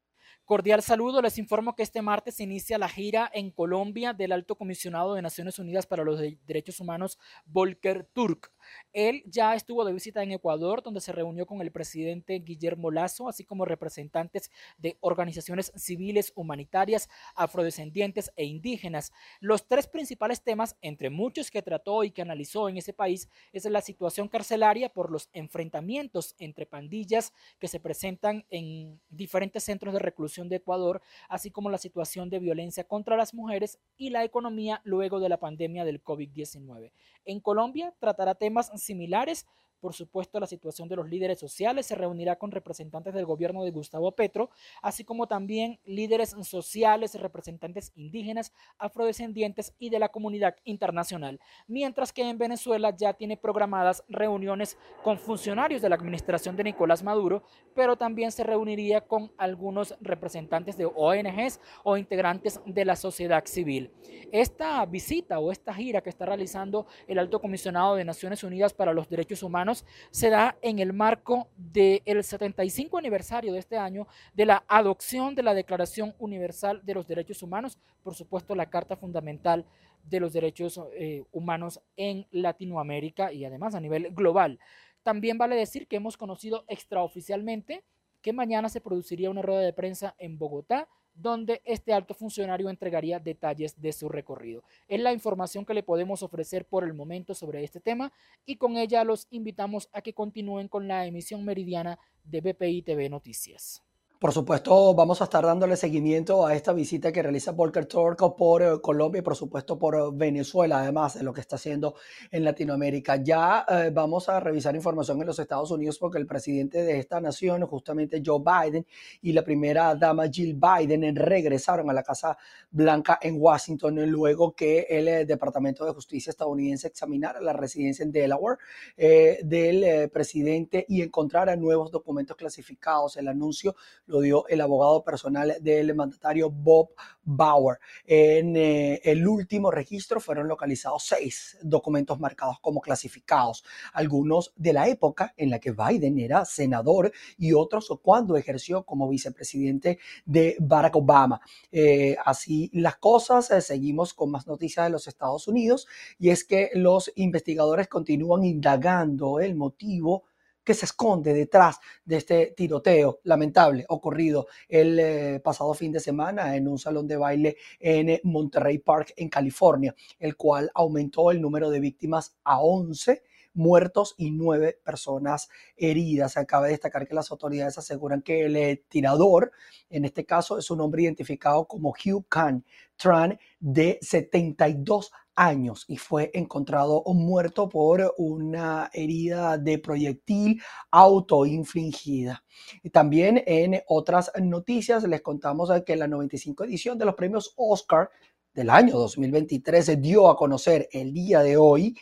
Cordial 0.49 0.81
saludo, 0.81 1.21
les 1.21 1.37
informo 1.37 1.77
que 1.77 1.83
este 1.83 2.01
martes 2.01 2.41
inicia 2.41 2.79
la 2.79 2.89
gira 2.89 3.31
en 3.35 3.51
Colombia 3.51 4.15
del 4.15 4.33
Alto 4.33 4.57
Comisionado 4.57 5.13
de 5.13 5.21
Naciones 5.21 5.59
Unidas 5.59 5.85
para 5.85 6.05
los 6.05 6.19
Derechos 6.47 6.81
Humanos, 6.81 7.19
Volker 7.45 8.09
Turk. 8.15 8.51
Él 8.93 9.23
ya 9.27 9.55
estuvo 9.55 9.85
de 9.85 9.93
visita 9.93 10.23
en 10.23 10.33
Ecuador, 10.33 10.83
donde 10.83 11.01
se 11.01 11.13
reunió 11.13 11.47
con 11.47 11.61
el 11.61 11.71
presidente 11.71 12.39
Guillermo 12.39 12.91
Lazo, 12.91 13.29
así 13.29 13.45
como 13.45 13.65
representantes 13.65 14.51
de 14.79 14.97
organizaciones 15.01 15.73
civiles, 15.77 16.33
humanitarias, 16.35 17.09
afrodescendientes 17.35 18.33
e 18.37 18.45
indígenas. 18.45 19.13
Los 19.41 19.67
tres 19.67 19.87
principales 19.87 20.43
temas, 20.43 20.77
entre 20.81 21.11
muchos 21.11 21.51
que 21.51 21.63
trató 21.63 22.05
y 22.05 22.11
que 22.11 22.23
analizó 22.23 22.69
en 22.69 22.79
ese 22.79 22.93
país, 22.93 23.29
es 23.53 23.65
la 23.65 23.81
situación 23.81 24.29
carcelaria 24.29 24.89
por 24.89 25.11
los 25.11 25.29
enfrentamientos 25.33 26.35
entre 26.39 26.67
pandillas 26.67 27.33
que 27.59 27.69
se 27.69 27.81
presentan 27.81 28.45
en 28.51 29.01
diferentes 29.11 29.65
centros 29.65 29.93
de 29.93 30.01
reclusión 30.01 30.49
de 30.49 30.57
Ecuador, 30.57 31.03
así 31.29 31.51
como 31.51 31.71
la 31.71 31.79
situación 31.79 32.31
de 32.31 32.39
violencia 32.39 32.85
contra 32.85 33.17
las 33.17 33.35
mujeres 33.35 33.79
y 33.97 34.11
la 34.11 34.25
economía 34.25 34.81
luego 34.85 35.21
de 35.21 35.29
la 35.29 35.39
pandemia 35.39 35.85
del 35.85 36.03
COVID-19. 36.03 36.93
En 37.25 37.41
Colombia 37.41 37.95
tratará 37.99 38.35
temas 38.35 38.71
similares 38.79 39.47
por 39.81 39.95
supuesto, 39.95 40.41
la 40.41 40.47
situación 40.47 40.89
de 40.89 40.97
los 40.97 41.09
líderes 41.09 41.39
sociales. 41.39 41.87
Se 41.87 41.95
reunirá 41.95 42.37
con 42.37 42.51
representantes 42.51 43.15
del 43.15 43.27
gobierno 43.27 43.65
de 43.65 43.71
Gustavo 43.71 44.13
Petro, 44.13 44.51
así 44.83 45.05
como 45.05 45.27
también 45.27 45.79
líderes 45.85 46.35
sociales, 46.43 47.15
representantes 47.21 47.93
indígenas, 47.95 48.53
afrodescendientes 48.79 49.75
y 49.79 49.91
de 49.91 49.99
la 49.99 50.09
comunidad 50.09 50.57
internacional. 50.65 51.41
Mientras 51.67 52.13
que 52.13 52.29
en 52.29 52.39
Venezuela 52.39 52.95
ya 52.97 53.13
tiene 53.15 53.37
programadas 53.37 54.05
reuniones 54.09 54.77
con 55.03 55.19
funcionarios 55.19 55.83
de 55.83 55.89
la 55.89 55.95
administración 55.95 56.57
de 56.57 56.65
Nicolás 56.65 57.03
Maduro, 57.03 57.43
pero 57.75 57.97
también 57.97 58.33
se 58.33 58.45
reuniría 58.45 59.01
con 59.01 59.33
algunos 59.39 59.95
representantes 60.01 60.77
de 60.77 60.87
ONGs 60.87 61.61
o 61.85 61.97
integrantes 61.97 62.61
de 62.67 62.85
la 62.85 62.97
sociedad 62.97 63.45
civil. 63.47 63.91
Esta 64.33 64.85
visita 64.87 65.39
o 65.39 65.53
esta 65.53 65.73
gira 65.73 66.01
que 66.01 66.11
está 66.11 66.27
realizando 66.27 66.87
el 67.07 67.19
alto 67.19 67.41
comisionado 67.41 67.95
de 67.95 68.05
Naciones 68.05 68.43
Unidas 68.43 68.73
para 68.75 68.93
los 68.93 69.09
Derechos 69.09 69.43
Humanos 69.43 69.68
se 70.11 70.31
da 70.31 70.57
en 70.63 70.79
el 70.79 70.93
marco 70.93 71.49
del 71.57 72.23
75 72.23 72.99
aniversario 72.99 73.53
de 73.53 73.59
este 73.59 73.77
año 73.77 74.07
de 74.35 74.47
la 74.47 74.65
adopción 74.69 75.35
de 75.35 75.43
la 75.43 75.55
Declaración 75.55 76.15
Universal 76.19 76.81
de 76.85 76.95
los 76.95 77.07
Derechos 77.07 77.43
Humanos, 77.43 77.79
por 78.03 78.15
supuesto 78.15 78.55
la 78.55 78.71
Carta 78.71 78.97
Fundamental 78.97 79.65
de 80.05 80.21
los 80.21 80.33
Derechos 80.33 80.81
eh, 80.95 81.25
Humanos 81.33 81.81
en 81.97 82.27
Latinoamérica 82.31 83.33
y 83.33 83.45
además 83.45 83.75
a 83.75 83.81
nivel 83.81 84.11
global. 84.15 84.59
También 85.03 85.39
vale 85.39 85.57
decir 85.57 85.87
que 85.87 85.97
hemos 85.97 86.17
conocido 86.17 86.65
extraoficialmente 86.69 87.85
que 88.23 88.33
mañana 88.33 88.69
se 88.69 88.81
produciría 88.81 89.31
una 89.31 89.43
rueda 89.43 89.61
de 89.61 89.73
prensa 89.73 90.15
en 90.19 90.39
Bogotá 90.39 90.89
donde 91.19 91.61
este 91.65 91.93
alto 91.93 92.15
funcionario 92.15 92.71
entregaría 92.71 93.19
detalles 93.19 93.81
de 93.81 93.93
su 93.93 94.09
recorrido. 94.09 94.63
Es 94.87 95.01
la 95.01 95.13
información 95.13 95.65
que 95.65 95.75
le 95.75 95.83
podemos 95.83 96.23
ofrecer 96.23 96.65
por 96.65 96.85
el 96.85 96.95
momento 96.95 97.35
sobre 97.35 97.65
este 97.65 97.81
tema 97.81 98.13
y 98.47 98.57
con 98.57 98.77
ella 98.77 99.05
los 99.05 99.27
invitamos 99.31 99.89
a 99.93 100.01
que 100.01 100.15
continúen 100.15 100.69
con 100.69 100.87
la 100.87 101.07
emisión 101.07 101.45
meridiana 101.45 101.99
de 102.25 102.41
BPI 102.41 102.83
TV 102.83 103.09
Noticias. 103.09 103.88
Por 104.21 104.33
supuesto, 104.33 104.95
vamos 104.95 105.21
a 105.21 105.25
estar 105.25 105.45
dándole 105.45 105.77
seguimiento 105.77 106.45
a 106.45 106.53
esta 106.53 106.73
visita 106.73 107.13
que 107.13 107.23
realiza 107.23 107.53
Volker 107.53 107.87
Turk 107.87 108.35
por 108.37 108.63
eh, 108.65 108.81
Colombia 108.83 109.21
y 109.21 109.23
por 109.23 109.37
supuesto 109.37 109.79
por 109.79 109.95
eh, 109.95 110.01
Venezuela, 110.13 110.81
además 110.81 111.15
de 111.15 111.23
lo 111.23 111.33
que 111.33 111.41
está 111.41 111.55
haciendo 111.55 111.95
en 112.33 112.43
Latinoamérica. 112.43 113.23
Ya 113.23 113.65
eh, 113.69 113.93
vamos 113.95 114.29
a 114.29 114.41
revisar 114.41 114.75
información 114.75 115.21
en 115.21 115.27
los 115.29 115.39
Estados 115.39 115.71
Unidos 115.71 116.01
porque 116.01 116.19
el 116.19 116.27
presidente 116.27 116.83
de 116.83 116.99
esta 116.99 117.21
nación, 117.21 117.65
justamente 117.67 118.21
Joe 118.27 118.41
Biden, 118.41 118.85
y 119.23 119.31
la 119.31 119.45
primera 119.45 119.95
dama 119.95 120.27
Jill 120.29 120.59
Biden 120.59 121.15
regresaron 121.15 121.89
a 121.89 121.93
la 121.93 122.03
Casa 122.03 122.37
Blanca 122.73 123.21
en 123.23 123.37
Washington 123.39 124.05
luego 124.11 124.53
que 124.53 124.81
el 124.91 125.29
Departamento 125.29 125.85
de 125.85 125.93
Justicia 125.93 126.31
estadounidense 126.31 126.89
examinara 126.89 127.41
la 127.41 127.53
residencia 127.53 128.03
en 128.03 128.11
Delaware 128.11 128.59
del 128.97 130.11
presidente 130.11 130.85
y 130.89 131.03
encontrara 131.03 131.55
nuevos 131.55 131.93
documentos 131.93 132.37
clasificados. 132.37 133.17
El 133.17 133.29
anuncio 133.29 133.77
lo 134.09 134.21
dio 134.21 134.47
el 134.49 134.61
abogado 134.61 135.05
personal 135.05 135.57
del 135.61 135.95
mandatario 135.95 136.51
Bob 136.51 136.91
Bauer. 137.23 137.79
En 138.07 138.57
eh, 138.57 139.01
el 139.05 139.27
último 139.27 139.71
registro 139.71 140.21
fueron 140.21 140.49
localizados 140.49 141.05
seis 141.05 141.57
documentos 141.63 142.19
marcados 142.19 142.59
como 142.61 142.81
clasificados, 142.81 143.65
algunos 143.93 144.53
de 144.57 144.73
la 144.73 144.89
época 144.89 145.35
en 145.37 145.51
la 145.51 145.59
que 145.59 145.73
Biden 145.73 146.19
era 146.19 146.45
senador 146.45 147.13
y 147.37 147.53
otros 147.53 147.89
cuando 148.03 148.37
ejerció 148.37 148.85
como 148.85 149.09
vicepresidente 149.09 149.99
de 150.25 150.57
Barack 150.59 150.97
Obama. 150.97 151.41
Eh, 151.71 152.17
así 152.25 152.71
las 152.73 152.97
cosas, 152.97 153.51
eh, 153.51 153.61
seguimos 153.61 154.15
con 154.15 154.31
más 154.31 154.47
noticias 154.47 154.87
de 154.87 154.91
los 154.91 155.07
Estados 155.07 155.49
Unidos 155.49 155.87
y 156.19 156.31
es 156.31 156.45
que 156.45 156.71
los 156.75 157.13
investigadores 157.17 157.89
continúan 157.89 158.45
indagando 158.45 159.41
el 159.41 159.55
motivo 159.55 160.25
que 160.69 160.75
se 160.75 160.85
esconde 160.85 161.33
detrás 161.33 161.81
de 162.05 162.19
este 162.19 162.53
tiroteo 162.55 163.21
lamentable 163.23 163.87
ocurrido 163.89 164.49
el 164.69 164.99
eh, 165.01 165.41
pasado 165.43 165.73
fin 165.73 165.91
de 165.93 165.99
semana 165.99 166.57
en 166.57 166.69
un 166.69 166.79
salón 166.79 167.09
de 167.09 167.17
baile 167.17 167.57
en 167.81 168.21
Monterrey 168.25 168.77
Park, 168.77 169.15
en 169.17 169.31
California, 169.31 169.95
el 170.19 170.37
cual 170.37 170.71
aumentó 170.75 171.31
el 171.31 171.41
número 171.41 171.71
de 171.71 171.81
víctimas 171.81 172.37
a 172.45 172.61
11 172.61 173.23
muertos 173.55 174.15
y 174.17 174.31
nueve 174.31 174.79
personas 174.85 175.49
heridas. 175.77 176.37
Acaba 176.37 176.67
de 176.67 176.73
destacar 176.73 177.07
que 177.07 177.15
las 177.15 177.31
autoridades 177.31 177.79
aseguran 177.79 178.23
que 178.23 178.47
el 178.47 178.85
tirador, 178.89 179.53
en 179.91 180.05
este 180.05 180.25
caso, 180.25 180.59
es 180.59 180.71
un 180.71 180.81
hombre 180.81 181.03
identificado 181.03 181.67
como 181.67 181.91
Hugh 181.91 182.27
Khan 182.29 182.65
Tran, 182.97 183.39
de 183.61 183.99
72 184.03 185.13
años 185.39 185.85
y 185.87 185.97
fue 185.97 186.31
encontrado 186.35 187.03
muerto 187.07 187.69
por 187.69 188.13
una 188.19 188.91
herida 188.93 189.57
de 189.57 189.79
proyectil 189.79 190.61
autoinfligida. 190.91 192.45
También 192.93 193.43
en 193.47 193.81
otras 193.87 194.33
noticias 194.41 195.05
les 195.05 195.23
contamos 195.23 195.71
que 195.87 195.97
la 195.97 196.09
95 196.09 196.65
edición 196.65 196.99
de 196.99 197.05
los 197.05 197.15
premios 197.15 197.55
Oscar 197.57 198.11
del 198.53 198.69
año 198.69 198.99
2023 198.99 199.87
se 199.87 199.97
dio 199.97 200.29
a 200.29 200.37
conocer 200.37 200.89
el 200.91 201.13
día 201.13 201.41
de 201.41 201.57
hoy 201.57 201.97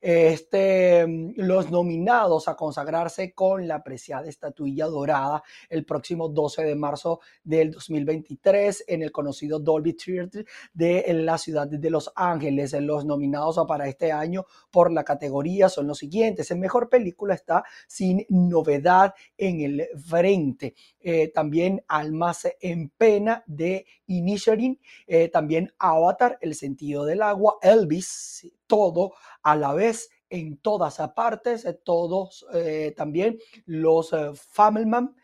este, 0.00 1.06
mm, 1.06 1.34
los 1.36 1.70
nominados 1.70 2.48
a 2.48 2.56
consagrarse 2.56 3.32
con 3.32 3.66
la 3.66 3.76
apreciada 3.76 4.28
estatuilla 4.28 4.86
dorada 4.86 5.42
el 5.68 5.84
próximo 5.84 6.28
12 6.28 6.64
de 6.64 6.74
marzo 6.74 7.20
del 7.42 7.72
2023 7.72 8.84
en 8.86 9.02
el 9.02 9.12
conocido 9.12 9.58
Dolby 9.58 9.94
Theatre 9.94 10.44
de 10.72 11.04
la 11.14 11.38
ciudad 11.38 11.66
de 11.66 11.90
Los 11.90 12.12
Ángeles. 12.14 12.72
Los 12.80 13.04
nominados 13.04 13.58
para 13.66 13.88
este 13.88 14.12
año 14.12 14.46
por 14.70 14.92
la 14.92 15.04
categoría 15.04 15.68
son 15.68 15.86
los 15.86 15.98
siguientes. 15.98 16.50
En 16.50 16.60
mejor 16.60 16.88
película 16.88 17.34
está 17.34 17.64
Sin 17.86 18.24
Novedad 18.28 19.14
en 19.36 19.60
el 19.60 19.88
Frente. 20.06 20.74
Eh, 21.00 21.28
también 21.28 21.84
Almas 21.88 22.46
en 22.60 22.90
Pena 22.90 23.42
de 23.46 23.86
Inisherin. 24.06 24.80
Eh, 25.06 25.28
también 25.28 25.72
Avatar, 25.78 26.38
El 26.40 26.54
Sentido 26.54 27.04
del 27.04 27.22
Agua. 27.22 27.58
Elvis, 27.62 28.46
todo 28.68 29.14
a 29.42 29.56
la 29.56 29.74
vez 29.74 30.08
en 30.30 30.58
todas 30.58 30.98
partes, 31.14 31.64
eh, 31.64 31.78
todos 31.84 32.46
eh, 32.52 32.92
también 32.96 33.38
los 33.66 34.12
eh, 34.12 34.30
Fableman, 34.34 35.14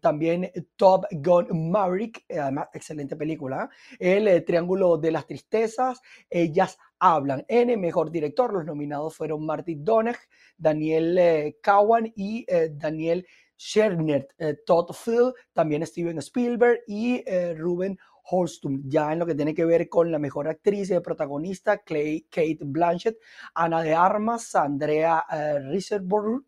también 0.00 0.50
Top 0.76 1.04
Gun 1.10 1.70
Maverick, 1.70 2.24
además 2.30 2.68
excelente 2.72 3.14
película, 3.14 3.68
El 3.98 4.42
Triángulo 4.42 4.96
de 4.96 5.12
las 5.12 5.26
Tristezas, 5.26 6.00
ellas 6.30 6.78
hablan. 6.98 7.44
En 7.46 7.68
el 7.68 7.76
mejor 7.76 8.10
director, 8.10 8.54
los 8.54 8.64
nominados 8.64 9.14
fueron 9.14 9.44
Marty 9.44 9.74
Donagh, 9.74 10.16
Daniel 10.56 11.54
Cowan 11.62 12.10
y 12.16 12.46
Daniel 12.70 13.26
Scherner, 13.58 14.28
Todd 14.64 14.92
Phil, 15.04 15.34
también 15.52 15.86
Steven 15.86 16.16
Spielberg 16.16 16.80
y 16.86 17.22
Ruben 17.52 17.98
Holstum, 18.24 18.82
ya 18.86 19.12
en 19.12 19.18
lo 19.18 19.26
que 19.26 19.34
tiene 19.34 19.54
que 19.54 19.64
ver 19.64 19.88
con 19.88 20.10
la 20.10 20.18
mejor 20.18 20.48
actriz 20.48 20.90
y 20.90 20.98
protagonista, 21.00 21.78
Clay, 21.78 22.22
Kate 22.30 22.58
Blanchett, 22.62 23.18
Ana 23.54 23.82
de 23.82 23.94
Armas, 23.94 24.54
Andrea 24.54 25.24
uh, 25.30 26.40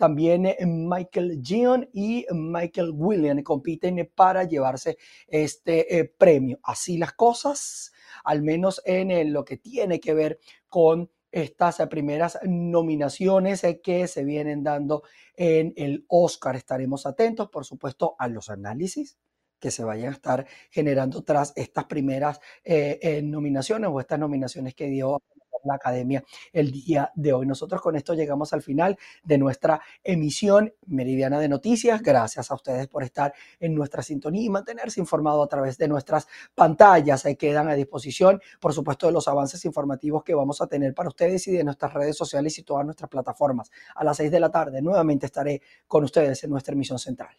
también 0.00 0.46
eh, 0.46 0.56
Michael 0.66 1.40
Gion 1.42 1.88
y 1.92 2.26
Michael 2.32 2.92
William 2.94 3.42
compiten 3.42 4.10
para 4.14 4.44
llevarse 4.44 4.96
este 5.28 5.98
eh, 5.98 6.04
premio. 6.06 6.58
Así 6.62 6.96
las 6.96 7.12
cosas, 7.12 7.92
al 8.24 8.42
menos 8.42 8.80
en 8.86 9.32
lo 9.32 9.44
que 9.44 9.58
tiene 9.58 10.00
que 10.00 10.14
ver 10.14 10.40
con 10.68 11.10
estas 11.30 11.86
primeras 11.90 12.38
nominaciones 12.44 13.62
que 13.84 14.08
se 14.08 14.24
vienen 14.24 14.64
dando 14.64 15.02
en 15.36 15.74
el 15.76 16.06
Oscar. 16.08 16.56
Estaremos 16.56 17.04
atentos, 17.04 17.50
por 17.50 17.66
supuesto, 17.66 18.16
a 18.18 18.26
los 18.28 18.48
análisis 18.48 19.18
que 19.60 19.70
se 19.70 19.84
vayan 19.84 20.08
a 20.08 20.16
estar 20.16 20.46
generando 20.70 21.22
tras 21.22 21.52
estas 21.56 21.84
primeras 21.84 22.40
eh, 22.64 22.98
eh, 23.02 23.22
nominaciones 23.22 23.90
o 23.92 24.00
estas 24.00 24.18
nominaciones 24.18 24.74
que 24.74 24.86
dio 24.86 25.22
la 25.64 25.74
academia 25.74 26.24
el 26.52 26.70
día 26.70 27.10
de 27.14 27.32
hoy. 27.32 27.46
Nosotros 27.46 27.80
con 27.80 27.96
esto 27.96 28.14
llegamos 28.14 28.52
al 28.52 28.62
final 28.62 28.98
de 29.22 29.38
nuestra 29.38 29.80
emisión 30.02 30.72
meridiana 30.86 31.38
de 31.38 31.48
noticias. 31.48 32.02
Gracias 32.02 32.50
a 32.50 32.54
ustedes 32.54 32.88
por 32.88 33.02
estar 33.02 33.32
en 33.58 33.74
nuestra 33.74 34.02
sintonía 34.02 34.42
y 34.42 34.48
mantenerse 34.48 35.00
informado 35.00 35.42
a 35.42 35.48
través 35.48 35.78
de 35.78 35.88
nuestras 35.88 36.26
pantallas. 36.54 37.24
Ahí 37.26 37.36
quedan 37.36 37.68
a 37.68 37.74
disposición, 37.74 38.40
por 38.60 38.72
supuesto, 38.72 39.06
de 39.06 39.12
los 39.12 39.28
avances 39.28 39.64
informativos 39.64 40.24
que 40.24 40.34
vamos 40.34 40.60
a 40.60 40.66
tener 40.66 40.94
para 40.94 41.08
ustedes 41.08 41.46
y 41.48 41.52
de 41.52 41.64
nuestras 41.64 41.92
redes 41.92 42.16
sociales 42.16 42.58
y 42.58 42.62
todas 42.62 42.84
nuestras 42.84 43.10
plataformas. 43.10 43.70
A 43.94 44.04
las 44.04 44.16
seis 44.16 44.30
de 44.30 44.40
la 44.40 44.50
tarde 44.50 44.82
nuevamente 44.82 45.26
estaré 45.26 45.62
con 45.86 46.04
ustedes 46.04 46.42
en 46.44 46.50
nuestra 46.50 46.74
emisión 46.74 46.98
central. 46.98 47.36